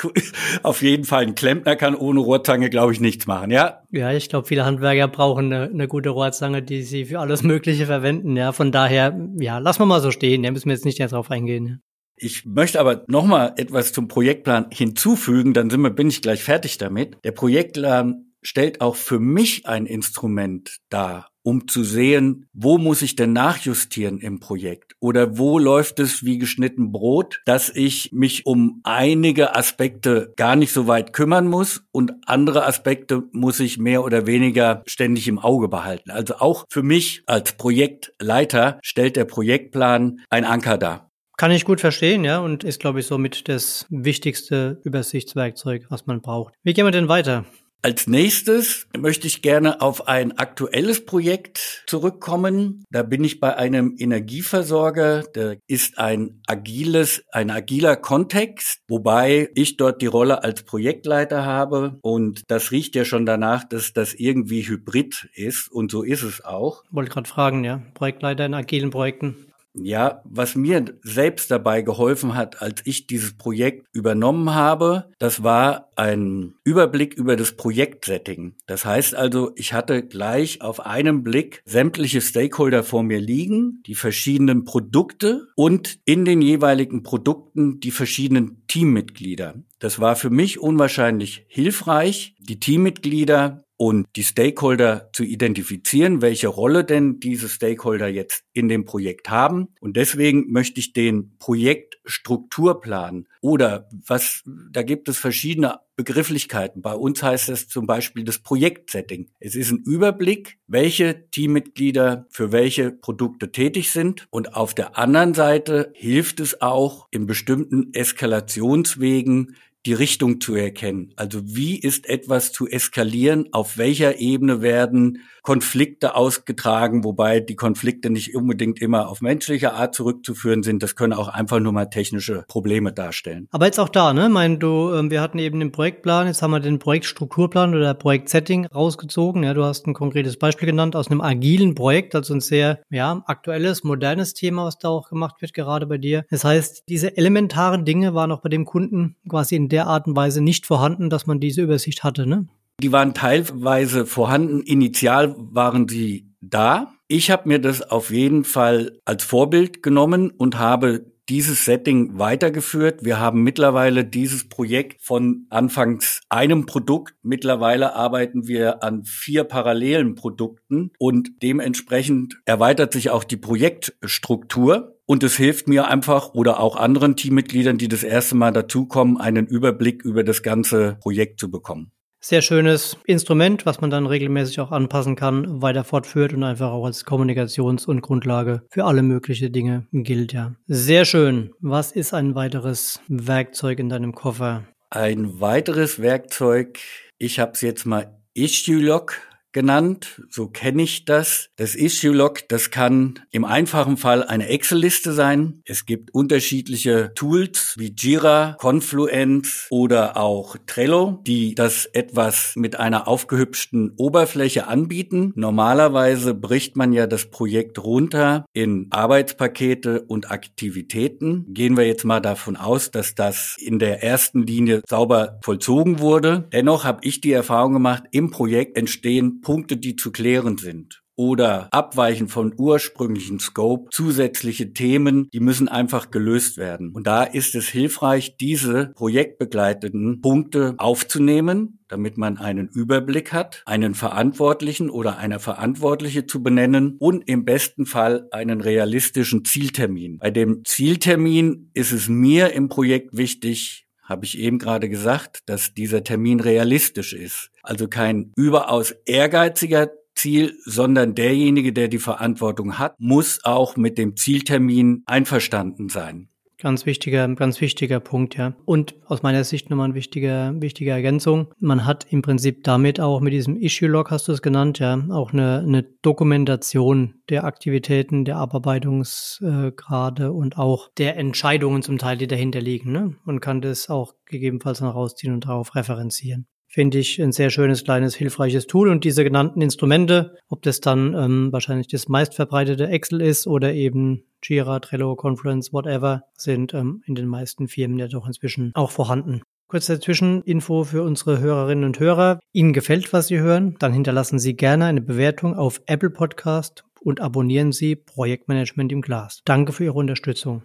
Auf 0.64 0.82
jeden 0.82 1.06
Fall 1.06 1.24
ein 1.24 1.36
Klempner 1.36 1.76
kann 1.76 1.96
ohne 1.96 2.20
Rohrzange, 2.20 2.70
glaube 2.70 2.94
ich, 2.94 3.00
nichts 3.00 3.26
machen, 3.26 3.52
ja? 3.52 3.82
Ja, 3.92 4.12
ich 4.12 4.30
glaube, 4.30 4.48
viele 4.48 4.66
Handwerker 4.66 5.08
brauchen 5.08 5.52
eine, 5.52 5.70
eine, 5.70 5.88
gute 5.88 6.10
Rohrzange, 6.10 6.62
die 6.62 6.84
sie 6.84 7.06
für 7.06 7.20
alles 7.20 7.44
Mögliche 7.44 7.86
verwenden. 7.86 8.36
Ja, 8.36 8.52
von 8.52 8.72
daher, 8.72 9.18
ja, 9.40 9.58
lassen 9.58 9.80
wir 9.80 9.86
mal 9.86 10.02
so 10.02 10.12
stehen. 10.12 10.44
Da 10.44 10.52
müssen 10.52 10.68
wir 10.68 10.74
jetzt 10.74 10.86
nicht 10.86 11.00
mehr 11.00 11.08
drauf 11.08 11.32
eingehen. 11.32 11.82
Ich 12.18 12.46
möchte 12.46 12.80
aber 12.80 13.04
noch 13.08 13.26
mal 13.26 13.54
etwas 13.58 13.92
zum 13.92 14.08
Projektplan 14.08 14.68
hinzufügen, 14.72 15.54
dann 15.54 15.70
sind 15.70 15.82
wir, 15.82 15.90
bin 15.90 16.08
ich 16.08 16.22
gleich 16.22 16.44
fertig 16.44 16.78
damit. 16.78 17.18
Der 17.26 17.32
Projektplan 17.32 18.32
stellt 18.42 18.80
auch 18.80 18.96
für 18.96 19.20
mich 19.20 19.66
ein 19.66 19.86
Instrument 19.86 20.78
dar, 20.90 21.30
um 21.46 21.68
zu 21.68 21.84
sehen, 21.84 22.48
wo 22.54 22.78
muss 22.78 23.02
ich 23.04 23.16
denn 23.16 23.32
nachjustieren 23.32 24.20
im 24.20 24.40
Projekt 24.40 24.96
oder 25.00 25.38
wo 25.38 25.60
läuft 25.60 26.00
es 26.00 26.26
wie 26.26 26.40
geschnitten 26.40 26.92
Brot, 26.92 27.42
dass 27.46 27.70
ich 27.70 28.12
mich 28.12 28.46
um 28.46 28.82
einige 28.84 29.56
Aspekte 29.56 30.34
gar 30.36 30.56
nicht 30.56 30.74
so 30.74 30.88
weit 30.88 31.14
kümmern 31.14 31.48
muss 31.48 31.84
und 31.92 32.14
andere 32.26 32.66
Aspekte 32.66 33.24
muss 33.32 33.60
ich 33.60 33.78
mehr 33.78 34.04
oder 34.04 34.26
weniger 34.26 34.82
ständig 34.88 35.28
im 35.28 35.40
Auge 35.40 35.68
behalten. 35.68 36.10
Also 36.10 36.36
auch 36.36 36.66
für 36.70 36.84
mich 36.84 37.22
als 37.28 37.54
Projektleiter 37.54 38.80
stellt 38.82 39.16
der 39.16 39.26
Projektplan 39.26 40.22
ein 40.30 40.46
Anker 40.46 40.78
dar. 40.78 41.12
Kann 41.38 41.52
ich 41.52 41.66
gut 41.66 41.82
verstehen, 41.82 42.24
ja, 42.24 42.40
und 42.40 42.64
ist, 42.64 42.80
glaube 42.80 43.02
ich, 43.02 43.08
somit 43.08 43.50
das 43.50 43.86
wichtigste 43.90 44.80
Übersichtswerkzeug, 44.84 45.86
was 45.90 46.06
man 46.06 46.22
braucht. 46.22 46.54
Wie 46.64 46.74
gehen 46.74 46.86
wir 46.86 46.92
denn 46.92 47.10
weiter? 47.10 47.46
Als 47.86 48.08
nächstes 48.08 48.88
möchte 48.98 49.28
ich 49.28 49.44
gerne 49.44 49.80
auf 49.80 50.08
ein 50.08 50.40
aktuelles 50.40 51.06
Projekt 51.06 51.84
zurückkommen. 51.86 52.84
Da 52.90 53.04
bin 53.04 53.24
ich 53.24 53.40
bei 53.40 53.58
einem 53.58 53.94
Energieversorger. 54.00 55.22
Der 55.36 55.58
ist 55.68 56.00
ein 56.00 56.42
agiles, 56.48 57.24
ein 57.32 57.52
agiler 57.52 57.96
Kontext, 57.96 58.82
wobei 58.88 59.52
ich 59.54 59.78
dort 59.78 60.02
die 60.02 60.08
Rolle 60.08 60.44
als 60.44 60.64
Projektleiter 60.64 61.46
habe. 61.46 62.00
Und 62.02 62.42
das 62.48 62.72
riecht 62.72 62.96
ja 62.96 63.06
schon 63.06 63.28
danach, 63.28 63.64
dass 63.64 63.94
das 63.94 64.16
irgendwie 64.16 64.68
hybrid 64.68 65.30
ist. 65.36 65.72
Und 65.72 65.92
so 65.92 66.02
ist 66.02 66.24
es 66.24 66.44
auch. 66.44 66.82
Wollte 66.90 67.12
gerade 67.12 67.30
fragen, 67.30 67.64
ja. 67.64 67.84
Projektleiter 67.94 68.48
in 68.48 68.56
agilen 68.56 68.90
Projekten. 68.90 69.54
Ja, 69.78 70.22
was 70.24 70.56
mir 70.56 70.86
selbst 71.04 71.52
dabei 71.52 71.82
geholfen 71.82 72.36
hat, 72.36 72.62
als 72.62 72.82
ich 72.86 73.08
dieses 73.08 73.38
Projekt 73.38 73.88
übernommen 73.94 74.54
habe, 74.54 75.10
das 75.20 75.44
war 75.44 75.90
ein 75.96 76.54
Überblick 76.64 77.14
über 77.14 77.36
das 77.36 77.54
Projektsetting. 77.54 78.56
Das 78.68 78.86
heißt 78.86 79.16
also, 79.16 79.52
ich 79.56 79.74
hatte 79.74 80.06
gleich 80.06 80.62
auf 80.62 80.86
einen 80.86 81.24
Blick 81.24 81.62
sämtliche 81.66 82.22
Stakeholder 82.22 82.84
vor 82.84 83.04
mir 83.04 83.20
liegen, 83.20 83.82
die 83.86 83.96
verschiedenen 83.96 84.66
Produkte 84.66 85.48
und 85.56 86.00
in 86.06 86.26
den 86.26 86.42
jeweiligen 86.42 87.04
Produkten 87.04 87.80
die 87.80 87.92
verschiedenen 87.92 88.64
Teammitglieder. 88.68 89.56
Das 89.80 90.00
war 90.00 90.16
für 90.16 90.30
mich 90.30 90.60
unwahrscheinlich 90.60 91.46
hilfreich, 91.48 92.36
die 92.40 92.60
Teammitglieder 92.60 93.65
und 93.78 94.08
die 94.16 94.24
Stakeholder 94.24 95.10
zu 95.14 95.24
identifizieren, 95.24 96.22
welche 96.22 96.48
Rolle 96.48 96.86
denn 96.86 97.20
diese 97.20 97.50
Stakeholder 97.50 98.08
jetzt 98.08 98.44
in 98.54 98.70
dem 98.70 98.86
Projekt 98.86 99.30
haben. 99.30 99.68
Und 99.82 99.98
deswegen 99.98 100.52
möchte 100.52 100.80
ich 100.80 100.94
den 100.94 101.38
Projektstrukturplan 101.40 103.28
oder 103.42 103.90
was, 104.08 104.44
da 104.72 104.82
gibt 104.84 105.10
es 105.10 105.18
verschiedene 105.18 105.80
Begrifflichkeiten. 105.98 106.82
Bei 106.82 106.94
uns 106.94 107.22
heißt 107.24 107.50
es 107.50 107.68
zum 107.68 107.86
Beispiel 107.86 108.24
das 108.24 108.40
Projektsetting. 108.40 109.30
Es 109.40 109.56
ist 109.56 109.72
ein 109.72 109.84
Überblick, 109.86 110.58
welche 110.68 111.30
Teammitglieder 111.30 112.28
für 112.30 112.52
welche 112.52 112.92
Produkte 112.92 113.52
tätig 113.52 113.92
sind. 113.92 114.28
Und 114.30 114.56
auf 114.56 114.74
der 114.74 114.98
anderen 114.98 115.34
Seite 115.34 115.92
hilft 115.96 116.40
es 116.40 116.62
auch 116.62 117.08
in 117.12 117.28
bestimmten 117.28 117.94
Eskalationswegen 117.94 119.56
die 119.86 119.94
Richtung 119.94 120.42
zu 120.42 120.56
erkennen. 120.56 121.14
Also 121.16 121.42
wie 121.44 121.78
ist 121.78 122.10
etwas 122.10 122.52
zu 122.52 122.68
eskalieren? 122.68 123.50
Auf 123.52 123.78
welcher 123.78 124.20
Ebene 124.20 124.62
werden 124.62 125.20
Konflikte 125.46 126.16
ausgetragen, 126.16 127.04
wobei 127.04 127.40
die 127.40 127.56
Konflikte 127.56 128.10
nicht 128.10 128.36
unbedingt 128.36 128.82
immer 128.82 129.08
auf 129.08 129.22
menschliche 129.22 129.74
Art 129.74 129.94
zurückzuführen 129.94 130.64
sind. 130.64 130.82
Das 130.82 130.96
können 130.96 131.14
auch 131.14 131.28
einfach 131.28 131.60
nur 131.60 131.72
mal 131.72 131.86
technische 131.86 132.46
Probleme 132.48 132.92
darstellen. 132.92 133.48
Aber 133.52 133.68
jetzt 133.68 133.80
auch 133.80 133.90
da, 133.90 134.12
ne? 134.12 134.28
Mein, 134.28 134.60
du, 134.60 134.92
ähm, 134.92 135.12
wir 135.12 135.22
hatten 135.22 135.38
eben 135.38 135.60
den 135.60 135.72
Projektplan, 135.72 136.26
jetzt 136.26 136.42
haben 136.42 136.50
wir 136.50 136.60
den 136.60 136.80
Projektstrukturplan 136.80 137.76
oder 137.76 137.94
Projektsetting 137.94 138.66
rausgezogen. 138.66 139.44
Ja, 139.44 139.54
du 139.54 139.64
hast 139.64 139.86
ein 139.86 139.94
konkretes 139.94 140.38
Beispiel 140.38 140.66
genannt 140.66 140.96
aus 140.96 141.12
einem 141.12 141.22
agilen 141.22 141.76
Projekt, 141.76 142.16
also 142.16 142.34
ein 142.34 142.42
sehr, 142.42 142.80
ja, 142.90 143.22
aktuelles, 143.28 143.84
modernes 143.84 144.34
Thema, 144.34 144.66
was 144.66 144.80
da 144.80 144.90
auch 144.90 145.10
gemacht 145.10 145.42
wird, 145.42 145.54
gerade 145.54 145.86
bei 145.86 146.00
dir. 146.00 146.26
Das 146.32 146.44
heißt, 146.44 146.86
diese 146.90 147.18
elementaren 147.18 147.86
Dinge 147.86 148.16
waren 148.16 148.32
auch 148.32 148.42
bei 148.42 148.50
dem 148.50 148.66
Kunden 148.66 149.16
quasi 149.30 149.56
in 149.56 149.70
der 149.76 149.88
Art 149.88 150.08
und 150.08 150.16
Weise 150.16 150.42
nicht 150.42 150.66
vorhanden, 150.66 151.10
dass 151.10 151.28
man 151.28 151.40
diese 151.40 151.62
Übersicht 151.62 152.04
hatte, 152.04 152.26
ne? 152.26 152.48
Die 152.82 152.92
waren 152.92 153.14
teilweise 153.14 154.06
vorhanden. 154.06 154.62
Initial 154.62 155.36
waren 155.38 155.88
sie 155.88 156.28
da. 156.42 156.94
Ich 157.08 157.30
habe 157.32 157.48
mir 157.48 157.60
das 157.60 157.82
auf 157.82 158.10
jeden 158.10 158.44
Fall 158.44 159.00
als 159.06 159.24
Vorbild 159.24 159.84
genommen 159.84 160.32
und 160.32 160.58
habe 160.58 161.06
dieses 161.30 161.66
Setting 161.66 162.20
weitergeführt. 162.20 163.04
Wir 163.04 163.20
haben 163.20 163.44
mittlerweile 163.44 164.06
dieses 164.06 164.48
Projekt 164.48 165.02
von 165.02 165.48
anfangs 165.50 166.22
einem 166.30 166.66
Produkt. 166.66 167.16
Mittlerweile 167.24 167.96
arbeiten 167.96 168.48
wir 168.48 168.84
an 168.84 169.04
vier 169.06 169.44
parallelen 169.44 170.16
Produkten 170.16 170.92
und 171.00 171.42
dementsprechend 171.42 172.40
erweitert 172.46 172.94
sich 172.94 173.10
auch 173.10 173.24
die 173.24 173.38
Projektstruktur. 173.38 174.95
Und 175.08 175.24
es 175.24 175.38
hilft 175.38 175.68
mir 175.68 175.88
einfach 175.88 176.34
oder 176.34 176.60
auch 176.60 176.76
anderen 176.76 177.16
Teammitgliedern, 177.16 177.78
die 177.78 177.88
das 177.88 178.04
erste 178.04 178.36
Mal 178.36 178.52
dazukommen, 178.52 179.18
einen 179.18 179.46
Überblick 179.46 180.04
über 180.04 180.24
das 180.24 180.42
ganze 180.42 180.98
Projekt 181.00 181.40
zu 181.40 181.52
bekommen. 181.52 181.92
sehr 182.20 182.42
schönes 182.42 182.98
Instrument, 183.06 183.68
was 183.68 183.82
man 183.82 183.92
dann 183.92 184.08
regelmäßig 184.08 184.60
auch 184.60 184.72
anpassen 184.72 185.16
kann, 185.16 185.62
weiter 185.62 185.84
fortführt 185.84 186.34
und 186.34 186.44
einfach 186.44 186.72
auch 186.72 186.86
als 186.86 187.06
Kommunikations- 187.06 187.86
und 187.86 188.02
Grundlage 188.02 188.64
für 188.72 188.86
alle 188.86 189.04
möglichen 189.04 189.54
Dinge 189.54 189.86
gilt, 189.92 190.34
ja. 190.34 190.56
Sehr 190.66 191.06
schön. 191.06 191.52
Was 191.60 191.92
ist 191.92 192.16
ein 192.16 192.34
weiteres 192.34 193.00
Werkzeug 193.08 193.78
in 193.78 193.90
deinem 193.90 194.16
Koffer? 194.16 194.64
Ein 194.90 195.40
weiteres 195.40 196.02
Werkzeug, 196.02 196.80
ich 197.20 197.40
habe 197.40 197.52
es 197.54 197.62
jetzt 197.62 197.86
mal 197.86 198.18
Issue 198.34 198.82
Log 198.82 199.22
genannt, 199.56 200.22
so 200.30 200.50
kenne 200.50 200.84
ich 200.84 201.06
das. 201.06 201.48
Das 201.56 201.76
Issue-Log, 201.76 202.50
das 202.50 202.72
kann 202.72 203.22
im 203.32 203.46
einfachen 203.46 203.96
Fall 203.96 204.22
eine 204.22 204.50
Excel-Liste 204.50 205.14
sein. 205.14 205.62
Es 205.66 205.86
gibt 205.86 206.14
unterschiedliche 206.14 207.14
Tools 207.16 207.74
wie 207.78 207.96
Jira, 207.98 208.58
Confluence 208.60 209.68
oder 209.70 210.18
auch 210.18 210.58
Trello, 210.68 211.22
die 211.26 211.56
das 211.56 211.86
etwas 211.86 212.58
mit 212.58 212.78
einer 212.78 213.08
aufgehübschten 213.08 213.94
Oberfläche 213.96 214.68
anbieten. 214.68 215.32
Normalerweise 215.36 216.34
bricht 216.34 216.76
man 216.76 216.92
ja 216.92 217.08
das 217.08 217.28
Projekt 217.32 217.82
runter 217.82 218.46
in 218.52 218.88
Arbeitspakete 218.90 220.02
und 220.02 220.32
Aktivitäten. 220.32 221.46
Gehen 221.54 221.78
wir 221.78 221.88
jetzt 221.88 222.04
mal 222.04 222.20
davon 222.20 222.58
aus, 222.58 222.92
dass 222.92 223.16
das 223.16 223.56
in 223.58 223.80
der 223.80 224.04
ersten 224.04 224.46
Linie 224.46 224.82
sauber 224.86 225.40
vollzogen 225.44 226.00
wurde. 226.00 226.50
Dennoch 226.52 226.84
habe 226.84 227.00
ich 227.04 227.22
die 227.22 227.32
Erfahrung 227.32 227.72
gemacht, 227.72 228.04
im 228.12 228.32
Projekt 228.32 228.78
entstehen 228.78 229.40
Punkte, 229.46 229.78
die 229.78 229.96
zu 229.96 230.12
klären 230.12 230.58
sind 230.58 231.06
oder 231.16 231.70
abweichen 231.72 232.28
von 232.28 232.54
ursprünglichen 232.58 233.40
Scope, 233.40 233.90
zusätzliche 233.92 234.74
Themen, 234.74 235.30
die 235.32 235.40
müssen 235.40 235.68
einfach 235.68 236.12
gelöst 236.12 236.58
werden. 236.58 236.92
Und 236.92 237.08
da 237.08 237.24
ist 237.24 237.56
es 237.56 237.68
hilfreich, 237.68 238.38
diese 238.38 238.92
projektbegleiteten 238.96 240.22
Punkte 240.22 240.76
aufzunehmen, 240.78 241.80
damit 241.88 242.18
man 242.18 242.38
einen 242.38 242.68
Überblick 242.68 243.32
hat, 243.32 243.64
einen 243.66 243.94
Verantwortlichen 243.94 244.90
oder 244.90 245.18
eine 245.18 245.40
Verantwortliche 245.40 246.26
zu 246.26 246.44
benennen 246.44 246.98
und 247.00 247.30
im 247.30 247.46
besten 247.46 247.86
Fall 247.86 248.28
einen 248.32 248.60
realistischen 248.60 249.46
Zieltermin. 249.46 250.18
Bei 250.18 250.32
dem 250.32 250.66
Zieltermin 250.66 251.70
ist 251.74 251.92
es 251.92 252.10
mir 252.10 252.52
im 252.54 252.68
Projekt 252.68 253.16
wichtig, 253.16 253.85
habe 254.06 254.26
ich 254.26 254.40
eben 254.40 254.60
gerade 254.60 254.88
gesagt, 254.88 255.40
dass 255.48 255.74
dieser 255.74 256.04
Termin 256.04 256.40
realistisch 256.40 257.14
ist. 257.14 257.50
Also 257.64 257.88
kein 257.88 258.32
überaus 258.36 258.92
ehrgeiziger 259.06 259.90
Ziel, 260.16 260.58
sondern 260.64 261.14
derjenige, 261.14 261.74
der 261.74 261.90
die 261.90 262.00
Verantwortung 262.00 262.80
hat, 262.80 262.96
muss 263.00 263.44
auch 263.44 263.76
mit 263.76 263.98
dem 263.98 264.16
Zieltermin 264.16 265.04
einverstanden 265.06 265.90
sein. 265.90 266.30
Ganz 266.58 266.86
wichtiger, 266.86 267.28
ganz 267.36 267.60
wichtiger 267.60 268.00
Punkt, 268.00 268.38
ja. 268.38 268.56
Und 268.64 268.96
aus 269.08 269.24
meiner 269.24 269.44
Sicht 269.44 269.70
nochmal 269.70 269.86
eine 269.86 269.94
wichtige, 269.94 270.54
wichtige 270.60 270.92
Ergänzung. 270.92 271.54
Man 271.60 271.86
hat 271.86 272.08
im 272.12 272.22
Prinzip 272.22 272.64
damit 272.64 273.02
auch 273.02 273.20
mit 273.20 273.34
diesem 273.34 273.58
Issue-Log, 273.58 274.10
hast 274.10 274.30
du 274.30 274.32
es 274.32 274.42
genannt, 274.42 274.80
ja, 274.80 275.04
auch 275.10 275.34
eine, 275.34 275.60
eine 275.60 275.84
Dokumentation 275.84 277.16
der 277.30 277.44
Aktivitäten, 277.44 278.24
der 278.24 278.38
Abarbeitungsgrade 278.38 280.32
und 280.32 280.58
auch 280.58 280.90
der 280.98 281.18
Entscheidungen 281.18 281.82
zum 281.82 281.98
Teil, 281.98 282.18
die 282.18 282.28
dahinter 282.28 282.62
liegen. 282.62 282.92
Ne? 282.92 283.16
Man 283.26 283.42
kann 283.42 283.60
das 283.60 283.90
auch 283.90 284.14
gegebenenfalls 284.26 284.80
dann 284.80 284.88
rausziehen 284.88 285.34
und 285.34 285.46
darauf 285.46 285.76
referenzieren 285.76 286.48
finde 286.76 286.98
ich 286.98 287.22
ein 287.22 287.32
sehr 287.32 287.52
schönes, 287.52 287.86
kleines, 287.86 288.16
hilfreiches 288.16 288.68
Tool. 288.68 288.90
Und 288.90 289.06
diese 289.06 289.24
genannten 289.24 289.62
Instrumente, 289.62 290.36
ob 290.50 290.62
das 290.62 290.82
dann 290.82 291.14
ähm, 291.14 291.54
wahrscheinlich 291.54 291.88
das 291.88 292.10
meistverbreitete 292.10 292.90
Excel 292.90 293.22
ist 293.22 293.48
oder 293.48 293.74
eben 293.74 294.26
Jira, 294.44 294.82
Trello, 294.82 295.16
Conference, 295.16 295.72
whatever, 295.72 296.24
sind 296.36 296.74
ähm, 296.74 297.02
in 297.06 297.16
den 297.16 297.28
meisten 297.28 297.70
Firmen 297.70 297.98
ja 297.98 298.10
doch 298.10 298.28
inzwischen 298.28 298.74
auch 298.76 298.92
vorhanden. 298.92 299.42
Kurze 299.70 300.02
Zwischeninfo 300.02 300.84
für 300.84 301.04
unsere 301.04 301.40
Hörerinnen 301.40 301.86
und 301.86 302.02
Hörer. 302.02 302.42
Ihnen 302.52 302.74
gefällt, 302.74 303.14
was 303.14 303.28
Sie 303.28 303.40
hören? 303.40 303.78
Dann 303.80 303.94
hinterlassen 303.94 304.38
Sie 304.38 304.58
gerne 304.58 304.84
eine 304.84 305.02
Bewertung 305.02 305.56
auf 305.56 305.82
Apple 305.86 306.10
Podcast 306.10 306.84
und 307.00 307.22
abonnieren 307.22 307.72
Sie 307.72 307.96
Projektmanagement 307.96 308.92
im 308.92 309.00
Glas. 309.00 309.44
Danke 309.46 309.72
für 309.72 309.86
Ihre 309.86 309.94
Unterstützung. 309.94 310.62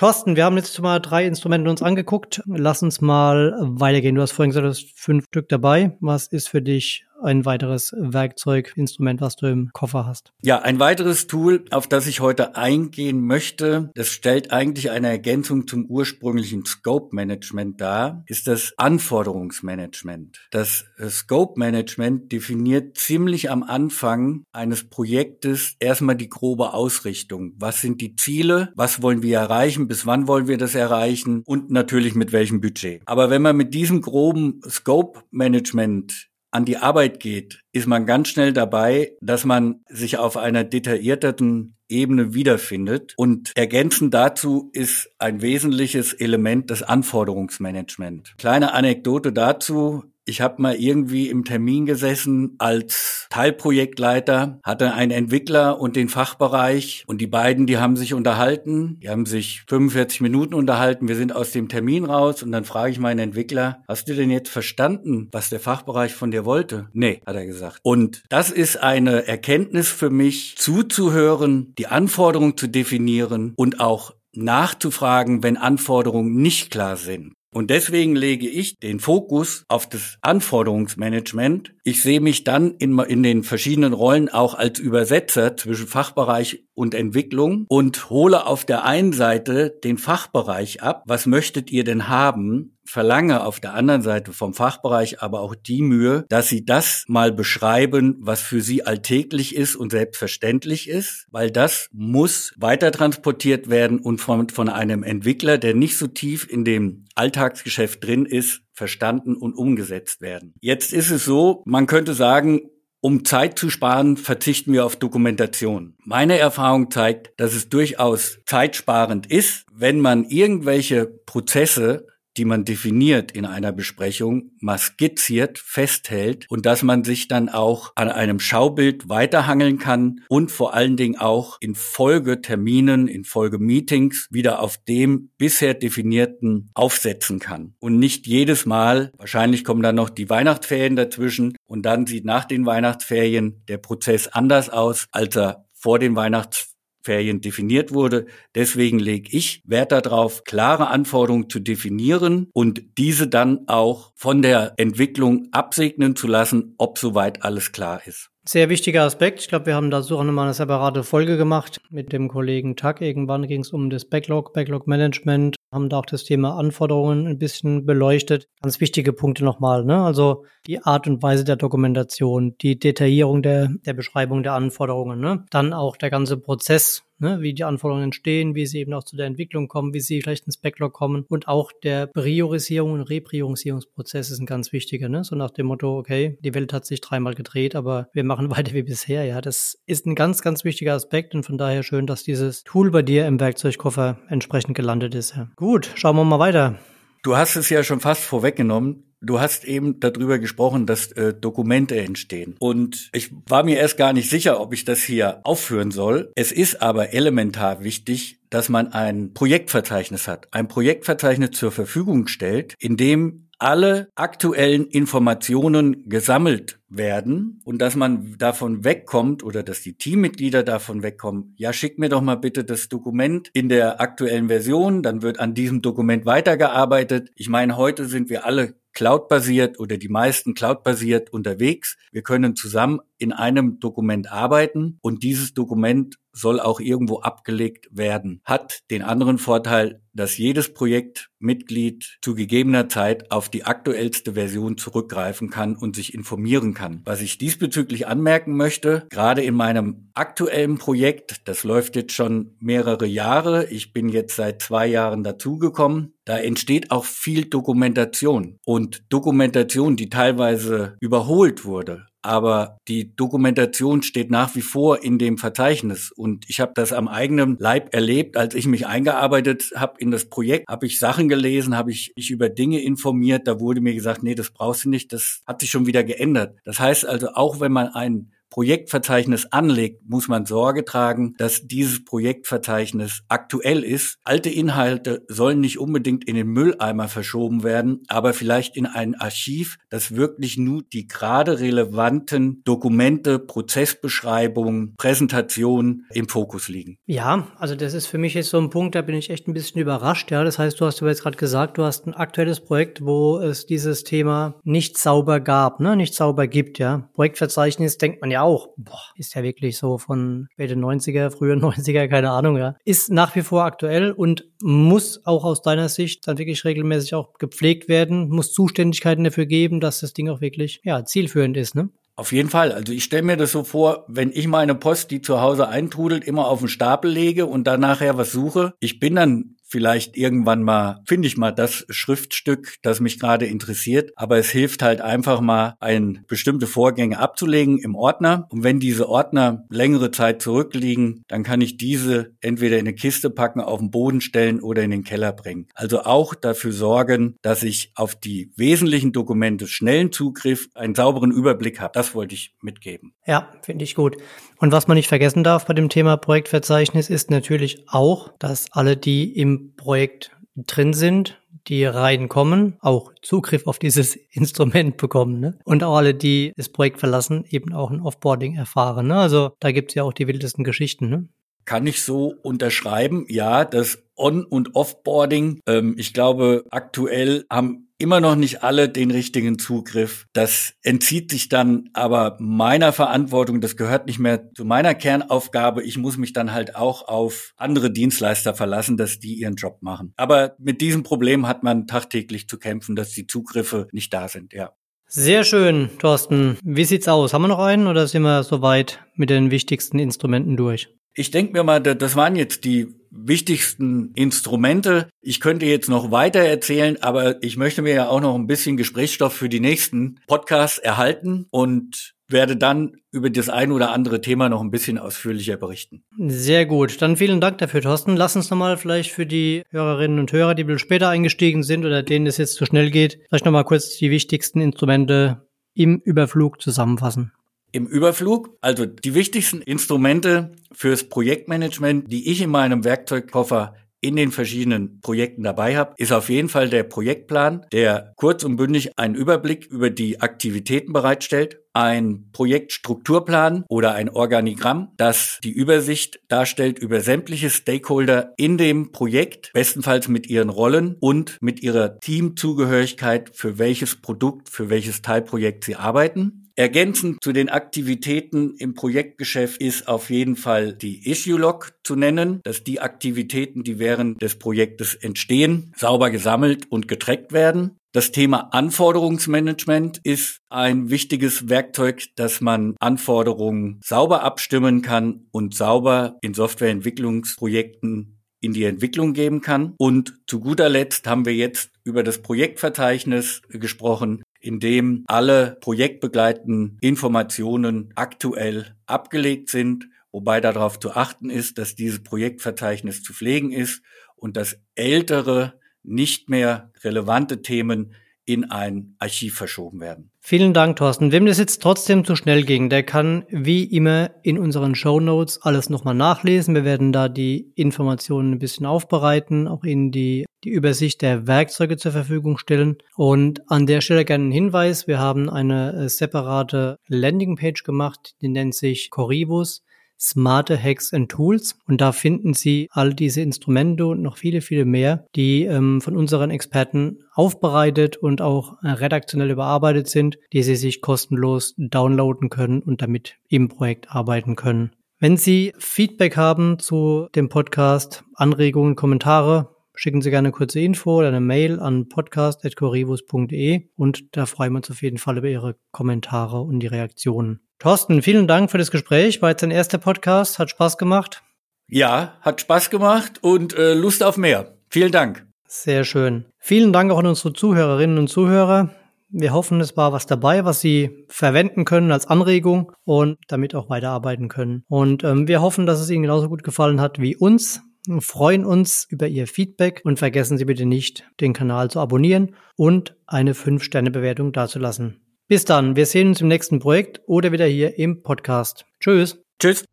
Thorsten, 0.00 0.34
wir 0.34 0.46
haben 0.46 0.56
jetzt 0.56 0.80
mal 0.80 0.98
drei 0.98 1.26
Instrumente 1.26 1.68
uns 1.68 1.82
angeguckt. 1.82 2.42
Lass 2.46 2.82
uns 2.82 3.02
mal 3.02 3.54
weitergehen. 3.60 4.14
Du 4.14 4.22
hast 4.22 4.32
vorhin 4.32 4.48
gesagt, 4.48 4.64
du 4.64 4.70
hast 4.70 4.98
fünf 4.98 5.26
Stück 5.26 5.50
dabei. 5.50 5.94
Was 6.00 6.26
ist 6.26 6.48
für 6.48 6.62
dich 6.62 7.04
ein 7.22 7.44
weiteres 7.44 7.94
Werkzeug, 7.96 8.72
Instrument, 8.76 9.20
was 9.20 9.36
du 9.36 9.46
im 9.46 9.70
Koffer 9.72 10.06
hast. 10.06 10.32
Ja, 10.42 10.60
ein 10.60 10.78
weiteres 10.78 11.26
Tool, 11.26 11.64
auf 11.70 11.86
das 11.86 12.06
ich 12.06 12.20
heute 12.20 12.56
eingehen 12.56 13.24
möchte, 13.24 13.90
das 13.94 14.08
stellt 14.08 14.52
eigentlich 14.52 14.90
eine 14.90 15.08
Ergänzung 15.08 15.66
zum 15.66 15.86
ursprünglichen 15.86 16.64
Scope 16.64 17.14
Management 17.14 17.80
dar, 17.80 18.24
ist 18.26 18.46
das 18.46 18.72
Anforderungsmanagement. 18.76 20.48
Das 20.50 20.84
äh, 20.98 21.08
Scope 21.08 21.58
Management 21.58 22.32
definiert 22.32 22.96
ziemlich 22.96 23.50
am 23.50 23.62
Anfang 23.62 24.44
eines 24.52 24.88
Projektes 24.88 25.76
erstmal 25.78 26.16
die 26.16 26.28
grobe 26.28 26.72
Ausrichtung. 26.74 27.54
Was 27.58 27.80
sind 27.80 28.00
die 28.00 28.16
Ziele? 28.16 28.72
Was 28.74 29.02
wollen 29.02 29.22
wir 29.22 29.38
erreichen? 29.38 29.88
Bis 29.88 30.06
wann 30.06 30.26
wollen 30.26 30.48
wir 30.48 30.58
das 30.58 30.74
erreichen? 30.74 31.42
Und 31.46 31.70
natürlich 31.70 32.14
mit 32.14 32.32
welchem 32.32 32.60
Budget. 32.60 33.02
Aber 33.06 33.30
wenn 33.30 33.42
man 33.42 33.56
mit 33.56 33.74
diesem 33.74 34.00
groben 34.00 34.60
Scope 34.68 35.20
Management 35.30 36.29
an 36.50 36.64
die 36.64 36.78
Arbeit 36.78 37.20
geht, 37.20 37.62
ist 37.72 37.86
man 37.86 38.06
ganz 38.06 38.28
schnell 38.28 38.52
dabei, 38.52 39.12
dass 39.20 39.44
man 39.44 39.80
sich 39.88 40.18
auf 40.18 40.36
einer 40.36 40.64
detaillierteren 40.64 41.76
Ebene 41.88 42.34
wiederfindet. 42.34 43.14
Und 43.16 43.52
ergänzend 43.56 44.14
dazu 44.14 44.70
ist 44.72 45.10
ein 45.18 45.42
wesentliches 45.42 46.12
Element 46.12 46.70
das 46.70 46.82
Anforderungsmanagement. 46.82 48.34
Kleine 48.38 48.72
Anekdote 48.72 49.32
dazu. 49.32 50.04
Ich 50.30 50.40
habe 50.40 50.62
mal 50.62 50.76
irgendwie 50.76 51.28
im 51.28 51.44
Termin 51.44 51.86
gesessen 51.86 52.54
als 52.58 53.26
Teilprojektleiter, 53.30 54.60
hatte 54.62 54.94
einen 54.94 55.10
Entwickler 55.10 55.80
und 55.80 55.96
den 55.96 56.08
Fachbereich 56.08 57.02
und 57.08 57.20
die 57.20 57.26
beiden, 57.26 57.66
die 57.66 57.78
haben 57.78 57.96
sich 57.96 58.14
unterhalten. 58.14 59.00
Die 59.02 59.08
haben 59.08 59.26
sich 59.26 59.64
45 59.66 60.20
Minuten 60.20 60.54
unterhalten. 60.54 61.08
Wir 61.08 61.16
sind 61.16 61.34
aus 61.34 61.50
dem 61.50 61.68
Termin 61.68 62.04
raus 62.04 62.44
und 62.44 62.52
dann 62.52 62.64
frage 62.64 62.92
ich 62.92 63.00
meinen 63.00 63.18
Entwickler, 63.18 63.82
hast 63.88 64.08
du 64.08 64.14
denn 64.14 64.30
jetzt 64.30 64.50
verstanden, 64.50 65.28
was 65.32 65.50
der 65.50 65.58
Fachbereich 65.58 66.14
von 66.14 66.30
dir 66.30 66.44
wollte? 66.44 66.88
Nee, 66.92 67.22
hat 67.26 67.34
er 67.34 67.46
gesagt. 67.46 67.80
Und 67.82 68.22
das 68.28 68.52
ist 68.52 68.80
eine 68.80 69.26
Erkenntnis 69.26 69.88
für 69.88 70.10
mich, 70.10 70.54
zuzuhören, 70.56 71.74
die 71.76 71.88
Anforderungen 71.88 72.56
zu 72.56 72.68
definieren 72.68 73.52
und 73.56 73.80
auch 73.80 74.14
nachzufragen, 74.32 75.42
wenn 75.42 75.56
Anforderungen 75.56 76.36
nicht 76.36 76.70
klar 76.70 76.96
sind. 76.96 77.34
Und 77.52 77.70
deswegen 77.70 78.14
lege 78.14 78.48
ich 78.48 78.78
den 78.78 79.00
Fokus 79.00 79.64
auf 79.66 79.88
das 79.88 80.18
Anforderungsmanagement. 80.20 81.74
Ich 81.82 82.00
sehe 82.00 82.20
mich 82.20 82.44
dann 82.44 82.76
in, 82.76 82.96
in, 83.00 83.24
den 83.24 83.42
verschiedenen 83.42 83.92
Rollen 83.92 84.28
auch 84.28 84.54
als 84.54 84.78
Übersetzer 84.78 85.56
zwischen 85.56 85.88
Fachbereich 85.88 86.64
und 86.80 86.94
Entwicklung 86.94 87.66
und 87.68 88.08
hole 88.08 88.46
auf 88.46 88.64
der 88.64 88.84
einen 88.84 89.12
Seite 89.12 89.78
den 89.84 89.98
Fachbereich 89.98 90.82
ab. 90.82 91.04
Was 91.06 91.26
möchtet 91.26 91.70
ihr 91.70 91.84
denn 91.84 92.08
haben? 92.08 92.76
verlange 92.90 93.44
auf 93.44 93.60
der 93.60 93.74
anderen 93.74 94.02
Seite 94.02 94.32
vom 94.32 94.52
Fachbereich 94.52 95.22
aber 95.22 95.40
auch 95.40 95.54
die 95.54 95.80
Mühe, 95.80 96.24
dass 96.28 96.48
sie 96.48 96.64
das 96.64 97.04
mal 97.06 97.30
beschreiben, 97.30 98.16
was 98.18 98.40
für 98.40 98.60
sie 98.60 98.84
alltäglich 98.84 99.54
ist 99.54 99.76
und 99.76 99.92
selbstverständlich 99.92 100.88
ist, 100.88 101.26
weil 101.30 101.52
das 101.52 101.88
muss 101.92 102.52
weiter 102.56 102.90
transportiert 102.90 103.70
werden 103.70 104.00
und 104.00 104.20
von, 104.20 104.48
von 104.48 104.68
einem 104.68 105.04
Entwickler, 105.04 105.56
der 105.56 105.74
nicht 105.74 105.96
so 105.96 106.08
tief 106.08 106.48
in 106.50 106.64
dem 106.64 107.04
Alltagsgeschäft 107.14 108.04
drin 108.04 108.26
ist, 108.26 108.62
verstanden 108.72 109.36
und 109.36 109.54
umgesetzt 109.54 110.20
werden. 110.20 110.54
Jetzt 110.60 110.92
ist 110.92 111.10
es 111.10 111.24
so, 111.24 111.62
man 111.66 111.86
könnte 111.86 112.14
sagen, 112.14 112.62
um 113.00 113.24
Zeit 113.24 113.58
zu 113.58 113.70
sparen, 113.70 114.16
verzichten 114.16 114.72
wir 114.72 114.84
auf 114.84 114.96
Dokumentation. 114.96 115.94
Meine 116.04 116.38
Erfahrung 116.38 116.90
zeigt, 116.90 117.32
dass 117.38 117.54
es 117.54 117.68
durchaus 117.68 118.38
zeitsparend 118.46 119.26
ist, 119.30 119.64
wenn 119.72 120.00
man 120.00 120.24
irgendwelche 120.24 121.06
Prozesse 121.06 122.06
die 122.40 122.46
man 122.46 122.64
definiert 122.64 123.32
in 123.32 123.44
einer 123.44 123.70
Besprechung, 123.70 124.52
mal 124.60 124.78
skizziert, 124.78 125.58
festhält 125.58 126.46
und 126.48 126.64
dass 126.64 126.82
man 126.82 127.04
sich 127.04 127.28
dann 127.28 127.50
auch 127.50 127.92
an 127.96 128.08
einem 128.08 128.40
Schaubild 128.40 129.10
weiterhangeln 129.10 129.78
kann 129.78 130.22
und 130.30 130.50
vor 130.50 130.72
allen 130.72 130.96
Dingen 130.96 131.18
auch 131.18 131.58
in 131.60 131.74
Folgeterminen, 131.74 133.08
in 133.08 133.24
Folgemeetings 133.24 134.26
wieder 134.30 134.60
auf 134.60 134.78
dem 134.78 135.28
bisher 135.36 135.74
definierten 135.74 136.70
aufsetzen 136.72 137.40
kann. 137.40 137.74
Und 137.78 137.98
nicht 137.98 138.26
jedes 138.26 138.64
Mal, 138.64 139.12
wahrscheinlich 139.18 139.62
kommen 139.62 139.82
dann 139.82 139.96
noch 139.96 140.08
die 140.08 140.30
Weihnachtsferien 140.30 140.96
dazwischen 140.96 141.58
und 141.66 141.82
dann 141.82 142.06
sieht 142.06 142.24
nach 142.24 142.46
den 142.46 142.64
Weihnachtsferien 142.64 143.64
der 143.68 143.76
Prozess 143.76 144.28
anders 144.28 144.70
aus, 144.70 145.08
als 145.12 145.36
er 145.36 145.66
vor 145.74 145.98
den 145.98 146.16
Weihnachtsferien 146.16 146.69
Ferien 147.02 147.40
definiert 147.40 147.92
wurde. 147.92 148.26
Deswegen 148.54 148.98
lege 148.98 149.36
ich 149.36 149.62
Wert 149.64 149.92
darauf, 149.92 150.44
klare 150.44 150.88
Anforderungen 150.88 151.48
zu 151.48 151.60
definieren 151.60 152.48
und 152.52 152.82
diese 152.98 153.28
dann 153.28 153.60
auch 153.66 154.12
von 154.14 154.42
der 154.42 154.74
Entwicklung 154.76 155.48
absegnen 155.52 156.16
zu 156.16 156.26
lassen, 156.26 156.74
ob 156.78 156.98
soweit 156.98 157.42
alles 157.42 157.72
klar 157.72 158.02
ist. 158.06 158.30
Sehr 158.44 158.68
wichtiger 158.68 159.04
Aspekt. 159.04 159.40
Ich 159.40 159.48
glaube, 159.48 159.66
wir 159.66 159.74
haben 159.74 159.90
dazu 159.90 160.18
auch 160.18 160.24
nochmal 160.24 160.46
eine 160.46 160.54
separate 160.54 161.04
Folge 161.04 161.36
gemacht 161.36 161.80
mit 161.90 162.12
dem 162.12 162.28
Kollegen 162.28 162.74
Tuck. 162.74 163.00
Irgendwann 163.00 163.46
ging 163.46 163.60
es 163.60 163.70
um 163.70 163.90
das 163.90 164.06
Backlog, 164.06 164.54
Backlog 164.54 164.86
Management 164.86 165.56
haben 165.72 165.88
da 165.88 165.98
auch 165.98 166.06
das 166.06 166.24
Thema 166.24 166.56
Anforderungen 166.56 167.26
ein 167.26 167.38
bisschen 167.38 167.86
beleuchtet. 167.86 168.48
Ganz 168.62 168.80
wichtige 168.80 169.12
Punkte 169.12 169.44
nochmal, 169.44 169.84
ne? 169.84 170.02
Also 170.02 170.44
die 170.66 170.82
Art 170.82 171.06
und 171.06 171.22
Weise 171.22 171.44
der 171.44 171.56
Dokumentation, 171.56 172.56
die 172.60 172.78
Detaillierung 172.78 173.42
der, 173.42 173.68
der 173.86 173.94
Beschreibung 173.94 174.42
der 174.42 174.54
Anforderungen, 174.54 175.20
ne? 175.20 175.44
Dann 175.50 175.72
auch 175.72 175.96
der 175.96 176.10
ganze 176.10 176.36
Prozess, 176.36 177.02
ne, 177.20 177.40
wie 177.40 177.54
die 177.54 177.64
Anforderungen 177.64 178.04
entstehen, 178.04 178.54
wie 178.54 178.66
sie 178.66 178.80
eben 178.80 178.92
auch 178.94 179.04
zu 179.04 179.16
der 179.16 179.26
Entwicklung 179.26 179.68
kommen, 179.68 179.94
wie 179.94 180.00
sie 180.00 180.20
vielleicht 180.20 180.46
ins 180.46 180.56
Backlog 180.56 180.92
kommen 180.92 181.24
und 181.28 181.48
auch 181.48 181.70
der 181.84 182.06
Priorisierung 182.08 182.92
und 182.92 183.02
Repriorisierungsprozess 183.02 184.30
ist 184.30 184.40
ein 184.40 184.46
ganz 184.46 184.72
wichtiger, 184.72 185.08
ne? 185.08 185.22
so 185.22 185.36
nach 185.36 185.50
dem 185.50 185.66
Motto, 185.66 185.98
okay, 185.98 186.38
die 186.40 186.54
Welt 186.54 186.72
hat 186.72 186.86
sich 186.86 187.00
dreimal 187.00 187.34
gedreht, 187.34 187.76
aber 187.76 188.08
wir 188.12 188.24
machen 188.24 188.50
weiter 188.56 188.72
wie 188.72 188.82
bisher, 188.82 189.24
ja, 189.24 189.40
das 189.40 189.78
ist 189.86 190.06
ein 190.06 190.14
ganz, 190.14 190.42
ganz 190.42 190.64
wichtiger 190.64 190.94
Aspekt 190.94 191.34
und 191.34 191.44
von 191.44 191.58
daher 191.58 191.82
schön, 191.82 192.06
dass 192.06 192.22
dieses 192.22 192.64
Tool 192.64 192.90
bei 192.90 193.02
dir 193.02 193.26
im 193.26 193.38
Werkzeugkoffer 193.38 194.18
entsprechend 194.28 194.74
gelandet 194.74 195.14
ist. 195.14 195.36
Ja. 195.36 195.48
Gut, 195.60 195.90
schauen 195.94 196.16
wir 196.16 196.24
mal 196.24 196.38
weiter. 196.38 196.78
Du 197.22 197.36
hast 197.36 197.54
es 197.56 197.68
ja 197.68 197.84
schon 197.84 198.00
fast 198.00 198.22
vorweggenommen. 198.22 199.12
Du 199.20 199.40
hast 199.40 199.66
eben 199.66 200.00
darüber 200.00 200.38
gesprochen, 200.38 200.86
dass 200.86 201.12
äh, 201.12 201.34
Dokumente 201.34 202.00
entstehen. 202.00 202.56
Und 202.58 203.10
ich 203.12 203.30
war 203.46 203.62
mir 203.62 203.76
erst 203.76 203.98
gar 203.98 204.14
nicht 204.14 204.30
sicher, 204.30 204.58
ob 204.58 204.72
ich 204.72 204.86
das 204.86 205.02
hier 205.02 205.40
aufführen 205.44 205.90
soll. 205.90 206.32
Es 206.34 206.50
ist 206.50 206.80
aber 206.80 207.12
elementar 207.12 207.84
wichtig, 207.84 208.40
dass 208.48 208.70
man 208.70 208.94
ein 208.94 209.34
Projektverzeichnis 209.34 210.28
hat. 210.28 210.48
Ein 210.50 210.66
Projektverzeichnis 210.66 211.50
zur 211.50 211.72
Verfügung 211.72 212.26
stellt, 212.26 212.74
in 212.78 212.96
dem 212.96 213.49
alle 213.60 214.10
aktuellen 214.14 214.86
Informationen 214.86 216.08
gesammelt 216.08 216.80
werden 216.88 217.60
und 217.64 217.80
dass 217.80 217.94
man 217.94 218.36
davon 218.38 218.84
wegkommt 218.84 219.44
oder 219.44 219.62
dass 219.62 219.82
die 219.82 219.96
Teammitglieder 219.96 220.62
davon 220.62 221.02
wegkommen, 221.02 221.54
ja, 221.56 221.72
schick 221.72 221.98
mir 221.98 222.08
doch 222.08 222.22
mal 222.22 222.36
bitte 222.36 222.64
das 222.64 222.88
Dokument 222.88 223.50
in 223.52 223.68
der 223.68 224.00
aktuellen 224.00 224.48
Version, 224.48 225.02
dann 225.02 225.22
wird 225.22 225.38
an 225.38 225.54
diesem 225.54 225.82
Dokument 225.82 226.26
weitergearbeitet. 226.26 227.30
Ich 227.36 227.48
meine, 227.48 227.76
heute 227.76 228.06
sind 228.06 228.30
wir 228.30 228.44
alle 228.44 228.74
cloud-basiert 228.92 229.78
oder 229.78 229.98
die 229.98 230.08
meisten 230.08 230.54
cloud-basiert 230.54 231.32
unterwegs. 231.32 231.96
Wir 232.10 232.22
können 232.22 232.56
zusammen 232.56 233.00
in 233.18 233.32
einem 233.32 233.78
Dokument 233.78 234.32
arbeiten 234.32 234.98
und 235.00 235.22
dieses 235.22 235.54
Dokument 235.54 236.16
soll 236.32 236.60
auch 236.60 236.80
irgendwo 236.80 237.20
abgelegt 237.20 237.88
werden. 237.90 238.40
Hat 238.44 238.80
den 238.90 239.02
anderen 239.02 239.38
Vorteil, 239.38 240.00
dass 240.12 240.38
jedes 240.38 240.74
Projektmitglied 240.74 242.18
zu 242.22 242.34
gegebener 242.34 242.88
Zeit 242.88 243.30
auf 243.30 243.48
die 243.48 243.64
aktuellste 243.64 244.34
Version 244.34 244.76
zurückgreifen 244.76 245.50
kann 245.50 245.76
und 245.76 245.94
sich 245.94 246.14
informieren 246.14 246.74
kann. 246.74 247.02
Was 247.04 247.20
ich 247.20 247.38
diesbezüglich 247.38 248.06
anmerken 248.06 248.56
möchte, 248.56 249.06
gerade 249.10 249.42
in 249.42 249.54
meinem 249.54 250.10
aktuellen 250.14 250.78
Projekt, 250.78 251.48
das 251.48 251.64
läuft 251.64 251.96
jetzt 251.96 252.12
schon 252.12 252.56
mehrere 252.58 253.06
Jahre, 253.06 253.70
ich 253.70 253.92
bin 253.92 254.08
jetzt 254.08 254.36
seit 254.36 254.62
zwei 254.62 254.86
Jahren 254.86 255.22
dazugekommen, 255.22 256.14
da 256.24 256.38
entsteht 256.38 256.90
auch 256.90 257.04
viel 257.04 257.46
Dokumentation 257.46 258.58
und 258.64 259.04
Dokumentation, 259.08 259.96
die 259.96 260.10
teilweise 260.10 260.96
überholt 261.00 261.64
wurde 261.64 262.09
aber 262.22 262.78
die 262.88 263.14
Dokumentation 263.14 264.02
steht 264.02 264.30
nach 264.30 264.54
wie 264.54 264.62
vor 264.62 265.02
in 265.02 265.18
dem 265.18 265.38
Verzeichnis. 265.38 266.10
Und 266.10 266.48
ich 266.48 266.60
habe 266.60 266.72
das 266.74 266.92
am 266.92 267.08
eigenen 267.08 267.56
Leib 267.58 267.94
erlebt, 267.94 268.36
als 268.36 268.54
ich 268.54 268.66
mich 268.66 268.86
eingearbeitet 268.86 269.72
habe 269.76 269.94
in 269.98 270.10
das 270.10 270.28
Projekt, 270.28 270.68
habe 270.68 270.86
ich 270.86 270.98
Sachen 270.98 271.28
gelesen, 271.28 271.76
habe 271.76 271.90
ich, 271.90 272.12
ich 272.16 272.30
über 272.30 272.48
Dinge 272.48 272.82
informiert, 272.82 273.46
da 273.46 273.60
wurde 273.60 273.80
mir 273.80 273.94
gesagt, 273.94 274.22
nee, 274.22 274.34
das 274.34 274.50
brauchst 274.50 274.84
du 274.84 274.90
nicht, 274.90 275.12
das 275.12 275.42
hat 275.46 275.60
sich 275.60 275.70
schon 275.70 275.86
wieder 275.86 276.04
geändert. 276.04 276.58
Das 276.64 276.78
heißt 276.78 277.06
also, 277.06 277.28
auch 277.34 277.60
wenn 277.60 277.72
man 277.72 277.88
ein 277.88 278.32
Projektverzeichnis 278.50 279.46
anlegt, 279.52 280.08
muss 280.08 280.28
man 280.28 280.44
Sorge 280.44 280.84
tragen, 280.84 281.34
dass 281.38 281.66
dieses 281.66 282.04
Projektverzeichnis 282.04 283.22
aktuell 283.28 283.84
ist. 283.84 284.18
Alte 284.24 284.50
Inhalte 284.50 285.24
sollen 285.28 285.60
nicht 285.60 285.78
unbedingt 285.78 286.26
in 286.28 286.34
den 286.34 286.48
Mülleimer 286.48 287.08
verschoben 287.08 287.62
werden, 287.62 288.02
aber 288.08 288.32
vielleicht 288.32 288.76
in 288.76 288.86
ein 288.86 289.14
Archiv, 289.14 289.78
das 289.88 290.16
wirklich 290.16 290.58
nur 290.58 290.82
die 290.82 291.06
gerade 291.06 291.60
relevanten 291.60 292.62
Dokumente, 292.64 293.38
Prozessbeschreibungen, 293.38 294.96
Präsentationen 294.96 296.06
im 296.12 296.28
Fokus 296.28 296.68
liegen. 296.68 296.98
Ja, 297.06 297.48
also 297.58 297.76
das 297.76 297.94
ist 297.94 298.06
für 298.06 298.18
mich 298.18 298.34
jetzt 298.34 298.50
so 298.50 298.58
ein 298.58 298.70
Punkt, 298.70 298.94
da 298.94 299.02
bin 299.02 299.14
ich 299.14 299.30
echt 299.30 299.46
ein 299.48 299.54
bisschen 299.54 299.80
überrascht. 299.80 300.30
Ja, 300.30 300.44
das 300.44 300.58
heißt, 300.58 300.80
du 300.80 300.86
hast 300.86 301.00
jetzt 301.00 301.22
gerade 301.22 301.36
gesagt, 301.36 301.78
du 301.78 301.84
hast 301.84 302.06
ein 302.06 302.14
aktuelles 302.14 302.60
Projekt, 302.60 303.04
wo 303.04 303.38
es 303.38 303.66
dieses 303.66 304.04
Thema 304.04 304.56
nicht 304.64 304.98
sauber 304.98 305.40
gab, 305.40 305.80
ne, 305.80 305.96
nicht 305.96 306.14
sauber 306.14 306.46
gibt. 306.46 306.78
Ja, 306.78 307.08
Projektverzeichnis 307.14 307.98
denkt 307.98 308.20
man 308.20 308.30
ja 308.30 308.39
auch, 308.42 308.68
boah, 308.76 309.00
ist 309.16 309.34
ja 309.34 309.42
wirklich 309.42 309.76
so 309.76 309.98
von 309.98 310.48
späte 310.52 310.74
90er, 310.74 311.30
frühe 311.30 311.54
90er, 311.54 312.08
keine 312.08 312.30
Ahnung, 312.30 312.56
ja. 312.56 312.76
Ist 312.84 313.10
nach 313.10 313.34
wie 313.36 313.42
vor 313.42 313.64
aktuell 313.64 314.12
und 314.12 314.44
muss 314.62 315.24
auch 315.24 315.44
aus 315.44 315.62
deiner 315.62 315.88
Sicht 315.88 316.26
dann 316.26 316.38
wirklich 316.38 316.64
regelmäßig 316.64 317.14
auch 317.14 317.34
gepflegt 317.34 317.88
werden, 317.88 318.28
muss 318.28 318.52
Zuständigkeiten 318.52 319.24
dafür 319.24 319.46
geben, 319.46 319.80
dass 319.80 320.00
das 320.00 320.12
Ding 320.12 320.28
auch 320.28 320.40
wirklich, 320.40 320.80
ja, 320.84 321.04
zielführend 321.04 321.56
ist, 321.56 321.74
ne? 321.74 321.90
Auf 322.20 322.32
jeden 322.32 322.50
Fall. 322.50 322.72
Also 322.72 322.92
ich 322.92 323.04
stelle 323.04 323.22
mir 323.22 323.38
das 323.38 323.52
so 323.52 323.64
vor, 323.64 324.04
wenn 324.06 324.30
ich 324.30 324.46
meine 324.46 324.74
Post, 324.74 325.10
die 325.10 325.22
zu 325.22 325.40
Hause 325.40 325.68
eintrudelt, 325.68 326.22
immer 326.22 326.48
auf 326.48 326.58
den 326.58 326.68
Stapel 326.68 327.10
lege 327.10 327.46
und 327.46 327.64
dann 327.64 327.80
nachher 327.80 328.18
was 328.18 328.30
suche. 328.30 328.74
Ich 328.78 329.00
bin 329.00 329.14
dann 329.14 329.56
vielleicht 329.70 330.16
irgendwann 330.16 330.62
mal, 330.62 331.00
finde 331.06 331.28
ich 331.28 331.36
mal 331.36 331.52
das 331.52 331.86
Schriftstück, 331.88 332.74
das 332.82 333.00
mich 333.00 333.18
gerade 333.20 333.46
interessiert. 333.46 334.10
Aber 334.16 334.36
es 334.36 334.50
hilft 334.50 334.82
halt 334.82 335.00
einfach 335.00 335.40
mal, 335.40 335.76
ein 335.80 336.24
bestimmte 336.26 336.66
Vorgänge 336.66 337.18
abzulegen 337.18 337.78
im 337.78 337.94
Ordner. 337.94 338.46
Und 338.50 338.64
wenn 338.64 338.80
diese 338.80 339.08
Ordner 339.08 339.64
längere 339.70 340.10
Zeit 340.10 340.42
zurückliegen, 340.42 341.22
dann 341.28 341.44
kann 341.44 341.60
ich 341.60 341.76
diese 341.76 342.32
entweder 342.40 342.78
in 342.78 342.86
eine 342.86 342.94
Kiste 342.94 343.30
packen, 343.30 343.60
auf 343.60 343.78
den 343.78 343.90
Boden 343.90 344.20
stellen 344.20 344.60
oder 344.60 344.82
in 344.82 344.90
den 344.90 345.04
Keller 345.04 345.32
bringen. 345.32 345.68
Also 345.74 346.00
auch 346.00 346.34
dafür 346.34 346.72
sorgen, 346.72 347.36
dass 347.42 347.62
ich 347.62 347.92
auf 347.94 348.14
die 348.14 348.50
wesentlichen 348.56 349.12
Dokumente 349.12 349.68
schnellen 349.68 350.10
Zugriff, 350.12 350.68
einen 350.74 350.94
sauberen 350.94 351.30
Überblick 351.30 351.80
habe. 351.80 351.92
Das 351.94 352.14
wollte 352.14 352.34
ich 352.34 352.54
mitgeben. 352.60 353.12
Ja, 353.26 353.48
finde 353.62 353.84
ich 353.84 353.94
gut. 353.94 354.16
Und 354.58 354.72
was 354.72 354.88
man 354.88 354.96
nicht 354.96 355.08
vergessen 355.08 355.44
darf 355.44 355.66
bei 355.66 355.74
dem 355.74 355.88
Thema 355.88 356.16
Projektverzeichnis 356.16 357.08
ist 357.08 357.30
natürlich 357.30 357.84
auch, 357.88 358.32
dass 358.38 358.66
alle, 358.72 358.96
die 358.96 359.38
im 359.38 359.59
Projekt 359.60 360.32
drin 360.56 360.92
sind, 360.92 361.40
die 361.68 361.84
reinkommen, 361.84 362.76
auch 362.80 363.12
Zugriff 363.22 363.66
auf 363.66 363.78
dieses 363.78 364.16
Instrument 364.30 364.96
bekommen. 364.96 365.40
Ne? 365.40 365.58
Und 365.64 365.84
auch 365.84 365.96
alle, 365.96 366.14
die 366.14 366.52
das 366.56 366.68
Projekt 366.68 366.98
verlassen, 366.98 367.44
eben 367.48 367.72
auch 367.72 367.90
ein 367.90 368.00
Offboarding 368.00 368.56
erfahren. 368.56 369.08
Ne? 369.08 369.16
Also 369.16 369.52
da 369.60 369.72
gibt's 369.72 369.94
ja 369.94 370.02
auch 370.02 370.12
die 370.12 370.26
wildesten 370.26 370.64
Geschichten. 370.64 371.08
Ne? 371.08 371.28
Kann 371.70 371.86
ich 371.86 372.02
so 372.02 372.34
unterschreiben. 372.42 373.26
Ja, 373.28 373.64
das 373.64 374.02
On- 374.16 374.44
und 374.44 374.74
Offboarding. 374.74 375.60
Ähm, 375.68 375.94
ich 375.98 376.12
glaube, 376.12 376.64
aktuell 376.68 377.44
haben 377.48 377.92
immer 377.96 378.18
noch 378.18 378.34
nicht 378.34 378.64
alle 378.64 378.88
den 378.88 379.12
richtigen 379.12 379.56
Zugriff. 379.56 380.26
Das 380.32 380.72
entzieht 380.82 381.30
sich 381.30 381.48
dann 381.48 381.88
aber 381.92 382.36
meiner 382.40 382.92
Verantwortung. 382.92 383.60
Das 383.60 383.76
gehört 383.76 384.08
nicht 384.08 384.18
mehr 384.18 384.52
zu 384.52 384.64
meiner 384.64 384.96
Kernaufgabe. 384.96 385.84
Ich 385.84 385.96
muss 385.96 386.16
mich 386.16 386.32
dann 386.32 386.52
halt 386.52 386.74
auch 386.74 387.06
auf 387.06 387.52
andere 387.56 387.92
Dienstleister 387.92 388.52
verlassen, 388.52 388.96
dass 388.96 389.20
die 389.20 389.34
ihren 389.34 389.54
Job 389.54 389.78
machen. 389.80 390.12
Aber 390.16 390.56
mit 390.58 390.80
diesem 390.80 391.04
Problem 391.04 391.46
hat 391.46 391.62
man 391.62 391.86
tagtäglich 391.86 392.48
zu 392.48 392.58
kämpfen, 392.58 392.96
dass 392.96 393.12
die 393.12 393.28
Zugriffe 393.28 393.86
nicht 393.92 394.12
da 394.12 394.26
sind, 394.26 394.52
ja. 394.54 394.72
Sehr 395.06 395.44
schön, 395.44 395.88
Thorsten. 396.00 396.58
Wie 396.64 396.84
sieht's 396.84 397.06
aus? 397.06 397.32
Haben 397.32 397.42
wir 397.42 397.48
noch 397.48 397.60
einen 397.60 397.86
oder 397.86 398.08
sind 398.08 398.22
wir 398.22 398.42
soweit 398.42 399.04
mit 399.14 399.30
den 399.30 399.52
wichtigsten 399.52 400.00
Instrumenten 400.00 400.56
durch? 400.56 400.88
Ich 401.14 401.30
denke 401.30 401.52
mir 401.52 401.64
mal, 401.64 401.80
das 401.80 402.16
waren 402.16 402.36
jetzt 402.36 402.64
die 402.64 402.94
wichtigsten 403.10 404.12
Instrumente. 404.14 405.08
Ich 405.20 405.40
könnte 405.40 405.66
jetzt 405.66 405.88
noch 405.88 406.10
weiter 406.10 406.40
erzählen, 406.40 407.02
aber 407.02 407.42
ich 407.42 407.56
möchte 407.56 407.82
mir 407.82 407.94
ja 407.94 408.08
auch 408.08 408.20
noch 408.20 408.36
ein 408.36 408.46
bisschen 408.46 408.76
Gesprächsstoff 408.76 409.32
für 409.32 409.48
die 409.48 409.60
nächsten 409.60 410.20
Podcasts 410.28 410.78
erhalten 410.78 411.46
und 411.50 412.14
werde 412.28 412.56
dann 412.56 412.92
über 413.10 413.28
das 413.28 413.48
ein 413.48 413.72
oder 413.72 413.90
andere 413.90 414.20
Thema 414.20 414.48
noch 414.48 414.60
ein 414.60 414.70
bisschen 414.70 414.98
ausführlicher 414.98 415.56
berichten. 415.56 416.04
Sehr 416.16 416.64
gut. 416.64 417.02
Dann 417.02 417.16
vielen 417.16 417.40
Dank 417.40 417.58
dafür, 417.58 417.80
Thorsten. 417.80 418.16
Lass 418.16 418.36
uns 418.36 418.50
nochmal 418.50 418.76
vielleicht 418.76 419.10
für 419.10 419.26
die 419.26 419.64
Hörerinnen 419.70 420.20
und 420.20 420.30
Hörer, 420.30 420.54
die 420.54 420.62
ein 420.62 420.78
später 420.78 421.08
eingestiegen 421.08 421.64
sind 421.64 421.84
oder 421.84 422.04
denen 422.04 422.28
es 422.28 422.36
jetzt 422.36 422.54
zu 422.54 422.66
schnell 422.66 422.90
geht, 422.90 423.18
vielleicht 423.28 423.44
nochmal 423.44 423.64
kurz 423.64 423.96
die 423.98 424.10
wichtigsten 424.10 424.60
Instrumente 424.60 425.48
im 425.74 425.98
Überflug 425.98 426.60
zusammenfassen 426.60 427.32
im 427.72 427.86
Überflug. 427.86 428.56
Also 428.60 428.86
die 428.86 429.14
wichtigsten 429.14 429.62
Instrumente 429.62 430.52
fürs 430.72 431.04
Projektmanagement, 431.04 432.10
die 432.10 432.30
ich 432.30 432.40
in 432.40 432.50
meinem 432.50 432.84
Werkzeugkoffer 432.84 433.74
in 434.00 434.16
den 434.16 434.32
verschiedenen 434.32 435.00
Projekten 435.00 435.42
dabei 435.42 435.76
habe, 435.76 435.94
ist 435.98 436.12
auf 436.12 436.28
jeden 436.28 436.48
Fall 436.48 436.68
der 436.68 436.84
Projektplan, 436.84 437.66
der 437.72 438.12
kurz 438.16 438.44
und 438.44 438.56
bündig 438.56 438.90
einen 438.96 439.14
Überblick 439.14 439.66
über 439.66 439.90
die 439.90 440.20
Aktivitäten 440.20 440.92
bereitstellt, 440.92 441.58
ein 441.72 442.30
Projektstrukturplan 442.32 443.64
oder 443.68 443.94
ein 443.94 444.08
Organigramm, 444.08 444.92
das 444.96 445.38
die 445.44 445.52
Übersicht 445.52 446.20
darstellt 446.28 446.78
über 446.78 447.00
sämtliche 447.00 447.50
Stakeholder 447.50 448.32
in 448.36 448.58
dem 448.58 448.90
Projekt, 448.90 449.52
bestenfalls 449.52 450.08
mit 450.08 450.28
ihren 450.28 450.48
Rollen 450.48 450.96
und 450.98 451.38
mit 451.40 451.62
ihrer 451.62 452.00
Teamzugehörigkeit, 452.00 453.30
für 453.34 453.58
welches 453.58 454.00
Produkt, 454.00 454.48
für 454.48 454.70
welches 454.70 455.02
Teilprojekt 455.02 455.64
sie 455.64 455.76
arbeiten. 455.76 456.49
Ergänzend 456.60 457.24
zu 457.24 457.32
den 457.32 457.48
Aktivitäten 457.48 458.54
im 458.58 458.74
Projektgeschäft 458.74 459.62
ist 459.62 459.88
auf 459.88 460.10
jeden 460.10 460.36
Fall 460.36 460.74
die 460.74 461.10
Issue 461.10 461.38
Log 461.38 461.72
zu 461.84 461.96
nennen, 461.96 462.42
dass 462.44 462.64
die 462.64 462.80
Aktivitäten, 462.80 463.64
die 463.64 463.78
während 463.78 464.20
des 464.20 464.38
Projektes 464.38 464.94
entstehen, 464.94 465.72
sauber 465.74 466.10
gesammelt 466.10 466.70
und 466.70 466.86
getrackt 466.86 467.32
werden. 467.32 467.78
Das 467.92 468.12
Thema 468.12 468.52
Anforderungsmanagement 468.52 470.02
ist 470.04 470.40
ein 470.50 470.90
wichtiges 470.90 471.48
Werkzeug, 471.48 472.04
dass 472.16 472.42
man 472.42 472.76
Anforderungen 472.78 473.80
sauber 473.82 474.22
abstimmen 474.22 474.82
kann 474.82 475.28
und 475.30 475.54
sauber 475.54 476.18
in 476.20 476.34
Softwareentwicklungsprojekten 476.34 478.20
in 478.42 478.52
die 478.52 478.64
Entwicklung 478.64 479.14
geben 479.14 479.40
kann. 479.40 479.74
Und 479.78 480.18
zu 480.26 480.40
guter 480.40 480.68
Letzt 480.68 481.06
haben 481.06 481.24
wir 481.24 481.34
jetzt 481.34 481.70
über 481.84 482.02
das 482.02 482.18
Projektverzeichnis 482.18 483.40
gesprochen, 483.48 484.22
in 484.40 484.58
dem 484.58 485.04
alle 485.06 485.58
projektbegleitenden 485.60 486.78
Informationen 486.80 487.92
aktuell 487.94 488.74
abgelegt 488.86 489.50
sind, 489.50 489.88
wobei 490.10 490.40
darauf 490.40 490.78
zu 490.80 490.92
achten 490.92 491.30
ist, 491.30 491.58
dass 491.58 491.74
dieses 491.74 492.02
Projektverzeichnis 492.02 493.02
zu 493.02 493.12
pflegen 493.12 493.52
ist 493.52 493.82
und 494.16 494.36
dass 494.36 494.58
ältere, 494.74 495.58
nicht 495.82 496.28
mehr 496.28 496.70
relevante 496.82 497.40
Themen 497.40 497.94
in 498.26 498.50
ein 498.50 498.96
Archiv 498.98 499.36
verschoben 499.36 499.80
werden. 499.80 500.09
Vielen 500.22 500.52
Dank, 500.52 500.76
Thorsten. 500.76 501.12
Wem 501.12 501.24
das 501.24 501.38
jetzt 501.38 501.62
trotzdem 501.62 502.04
zu 502.04 502.14
schnell 502.14 502.44
ging, 502.44 502.68
der 502.68 502.82
kann 502.82 503.24
wie 503.30 503.64
immer 503.64 504.10
in 504.22 504.38
unseren 504.38 504.74
Show 504.74 505.00
Notes 505.00 505.40
alles 505.42 505.70
nochmal 505.70 505.94
nachlesen. 505.94 506.54
Wir 506.54 506.64
werden 506.64 506.92
da 506.92 507.08
die 507.08 507.52
Informationen 507.56 508.32
ein 508.32 508.38
bisschen 508.38 508.66
aufbereiten, 508.66 509.48
auch 509.48 509.64
Ihnen 509.64 509.90
die, 509.90 510.26
die 510.44 510.50
Übersicht 510.50 511.00
der 511.00 511.26
Werkzeuge 511.26 511.78
zur 511.78 511.92
Verfügung 511.92 512.36
stellen. 512.36 512.76
Und 512.96 513.50
an 513.50 513.66
der 513.66 513.80
Stelle 513.80 514.04
gerne 514.04 514.26
ein 514.26 514.32
Hinweis. 514.32 514.86
Wir 514.86 514.98
haben 514.98 515.30
eine 515.30 515.72
äh, 515.72 515.88
separate 515.88 516.76
Landingpage 516.86 517.64
gemacht, 517.64 518.14
die 518.20 518.28
nennt 518.28 518.54
sich 518.54 518.90
Corribus 518.90 519.64
smarte 520.00 520.60
Hacks 520.60 520.92
and 520.92 521.10
Tools. 521.10 521.58
Und 521.66 521.80
da 521.80 521.92
finden 521.92 522.34
Sie 522.34 522.68
all 522.72 522.94
diese 522.94 523.20
Instrumente 523.20 523.86
und 523.86 524.02
noch 524.02 524.16
viele, 524.16 524.40
viele 524.40 524.64
mehr, 524.64 525.06
die 525.14 525.44
ähm, 525.44 525.80
von 525.80 525.96
unseren 525.96 526.30
Experten 526.30 527.00
aufbereitet 527.12 527.96
und 527.96 528.22
auch 528.22 528.62
äh, 528.62 528.68
redaktionell 528.68 529.30
überarbeitet 529.30 529.88
sind, 529.88 530.18
die 530.32 530.42
Sie 530.42 530.56
sich 530.56 530.80
kostenlos 530.80 531.54
downloaden 531.56 532.30
können 532.30 532.62
und 532.62 532.82
damit 532.82 533.16
im 533.28 533.48
Projekt 533.48 533.90
arbeiten 533.90 534.36
können. 534.36 534.72
Wenn 534.98 535.16
Sie 535.16 535.54
Feedback 535.58 536.16
haben 536.16 536.58
zu 536.58 537.08
dem 537.14 537.28
Podcast, 537.28 538.04
Anregungen, 538.14 538.76
Kommentare, 538.76 539.48
schicken 539.80 540.02
Sie 540.02 540.10
gerne 540.10 540.28
eine 540.28 540.32
kurze 540.32 540.60
Info 540.60 540.98
oder 540.98 541.08
eine 541.08 541.22
Mail 541.22 541.58
an 541.58 541.88
podcast.corivus.de 541.88 543.70
und 543.76 544.14
da 544.14 544.26
freuen 544.26 544.52
wir 544.52 544.58
uns 544.58 544.70
auf 544.70 544.82
jeden 544.82 544.98
Fall 544.98 545.16
über 545.16 545.28
Ihre 545.28 545.56
Kommentare 545.72 546.42
und 546.42 546.60
die 546.60 546.66
Reaktionen. 546.66 547.40
Thorsten, 547.58 548.02
vielen 548.02 548.28
Dank 548.28 548.50
für 548.50 548.58
das 548.58 548.70
Gespräch. 548.70 549.22
War 549.22 549.30
jetzt 549.30 549.42
dein 549.42 549.50
erster 549.50 549.78
Podcast. 549.78 550.38
Hat 550.38 550.50
Spaß 550.50 550.76
gemacht? 550.76 551.22
Ja, 551.66 552.18
hat 552.20 552.42
Spaß 552.42 552.68
gemacht 552.68 553.20
und 553.22 553.56
äh, 553.56 553.72
Lust 553.72 554.02
auf 554.02 554.18
mehr. 554.18 554.58
Vielen 554.68 554.92
Dank. 554.92 555.26
Sehr 555.46 555.84
schön. 555.84 556.26
Vielen 556.38 556.74
Dank 556.74 556.92
auch 556.92 556.98
an 556.98 557.06
unsere 557.06 557.32
Zuhörerinnen 557.32 557.96
und 557.96 558.08
Zuhörer. 558.08 558.74
Wir 559.08 559.32
hoffen, 559.32 559.62
es 559.62 559.78
war 559.78 559.94
was 559.94 560.04
dabei, 560.04 560.44
was 560.44 560.60
Sie 560.60 561.06
verwenden 561.08 561.64
können 561.64 561.90
als 561.90 562.06
Anregung 562.06 562.72
und 562.84 563.16
damit 563.28 563.54
auch 563.54 563.70
weiterarbeiten 563.70 564.28
können. 564.28 564.62
Und 564.68 565.04
ähm, 565.04 565.26
wir 565.26 565.40
hoffen, 565.40 565.64
dass 565.64 565.80
es 565.80 565.88
Ihnen 565.88 566.02
genauso 566.02 566.28
gut 566.28 566.42
gefallen 566.42 566.82
hat 566.82 567.00
wie 567.00 567.16
uns. 567.16 567.62
Wir 567.86 568.02
freuen 568.02 568.44
uns 568.44 568.86
über 568.90 569.08
Ihr 569.08 569.26
Feedback 569.26 569.80
und 569.84 569.98
vergessen 569.98 570.36
Sie 570.36 570.44
bitte 570.44 570.66
nicht, 570.66 571.04
den 571.18 571.32
Kanal 571.32 571.70
zu 571.70 571.80
abonnieren 571.80 572.36
und 572.56 572.94
eine 573.06 573.32
5-Sterne-Bewertung 573.32 574.32
dazulassen. 574.32 575.00
Bis 575.28 575.46
dann, 575.46 575.76
wir 575.76 575.86
sehen 575.86 576.08
uns 576.08 576.20
im 576.20 576.28
nächsten 576.28 576.58
Projekt 576.58 577.00
oder 577.06 577.32
wieder 577.32 577.46
hier 577.46 577.78
im 577.78 578.02
Podcast. 578.02 578.66
Tschüss. 578.80 579.22
Tschüss. 579.38 579.64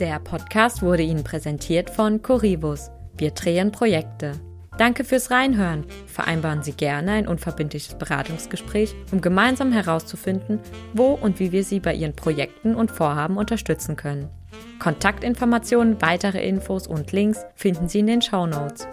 Der 0.00 0.18
Podcast 0.18 0.82
wurde 0.82 1.04
Ihnen 1.04 1.22
präsentiert 1.22 1.88
von 1.88 2.20
Corivus. 2.20 2.90
Wir 3.16 3.30
drehen 3.30 3.70
Projekte. 3.70 4.32
Danke 4.78 5.04
fürs 5.04 5.30
Reinhören. 5.30 5.86
Vereinbaren 6.08 6.64
Sie 6.64 6.72
gerne 6.72 7.12
ein 7.12 7.28
unverbindliches 7.28 7.94
Beratungsgespräch, 7.94 8.96
um 9.12 9.20
gemeinsam 9.20 9.70
herauszufinden, 9.70 10.58
wo 10.94 11.12
und 11.12 11.38
wie 11.38 11.52
wir 11.52 11.62
Sie 11.62 11.78
bei 11.78 11.94
Ihren 11.94 12.16
Projekten 12.16 12.74
und 12.74 12.90
Vorhaben 12.90 13.36
unterstützen 13.36 13.94
können. 13.94 14.28
Kontaktinformationen, 14.82 16.02
weitere 16.02 16.44
Infos 16.44 16.88
und 16.88 17.12
Links 17.12 17.46
finden 17.54 17.88
Sie 17.88 18.00
in 18.00 18.08
den 18.08 18.20
Show 18.20 18.48
Notes. 18.48 18.88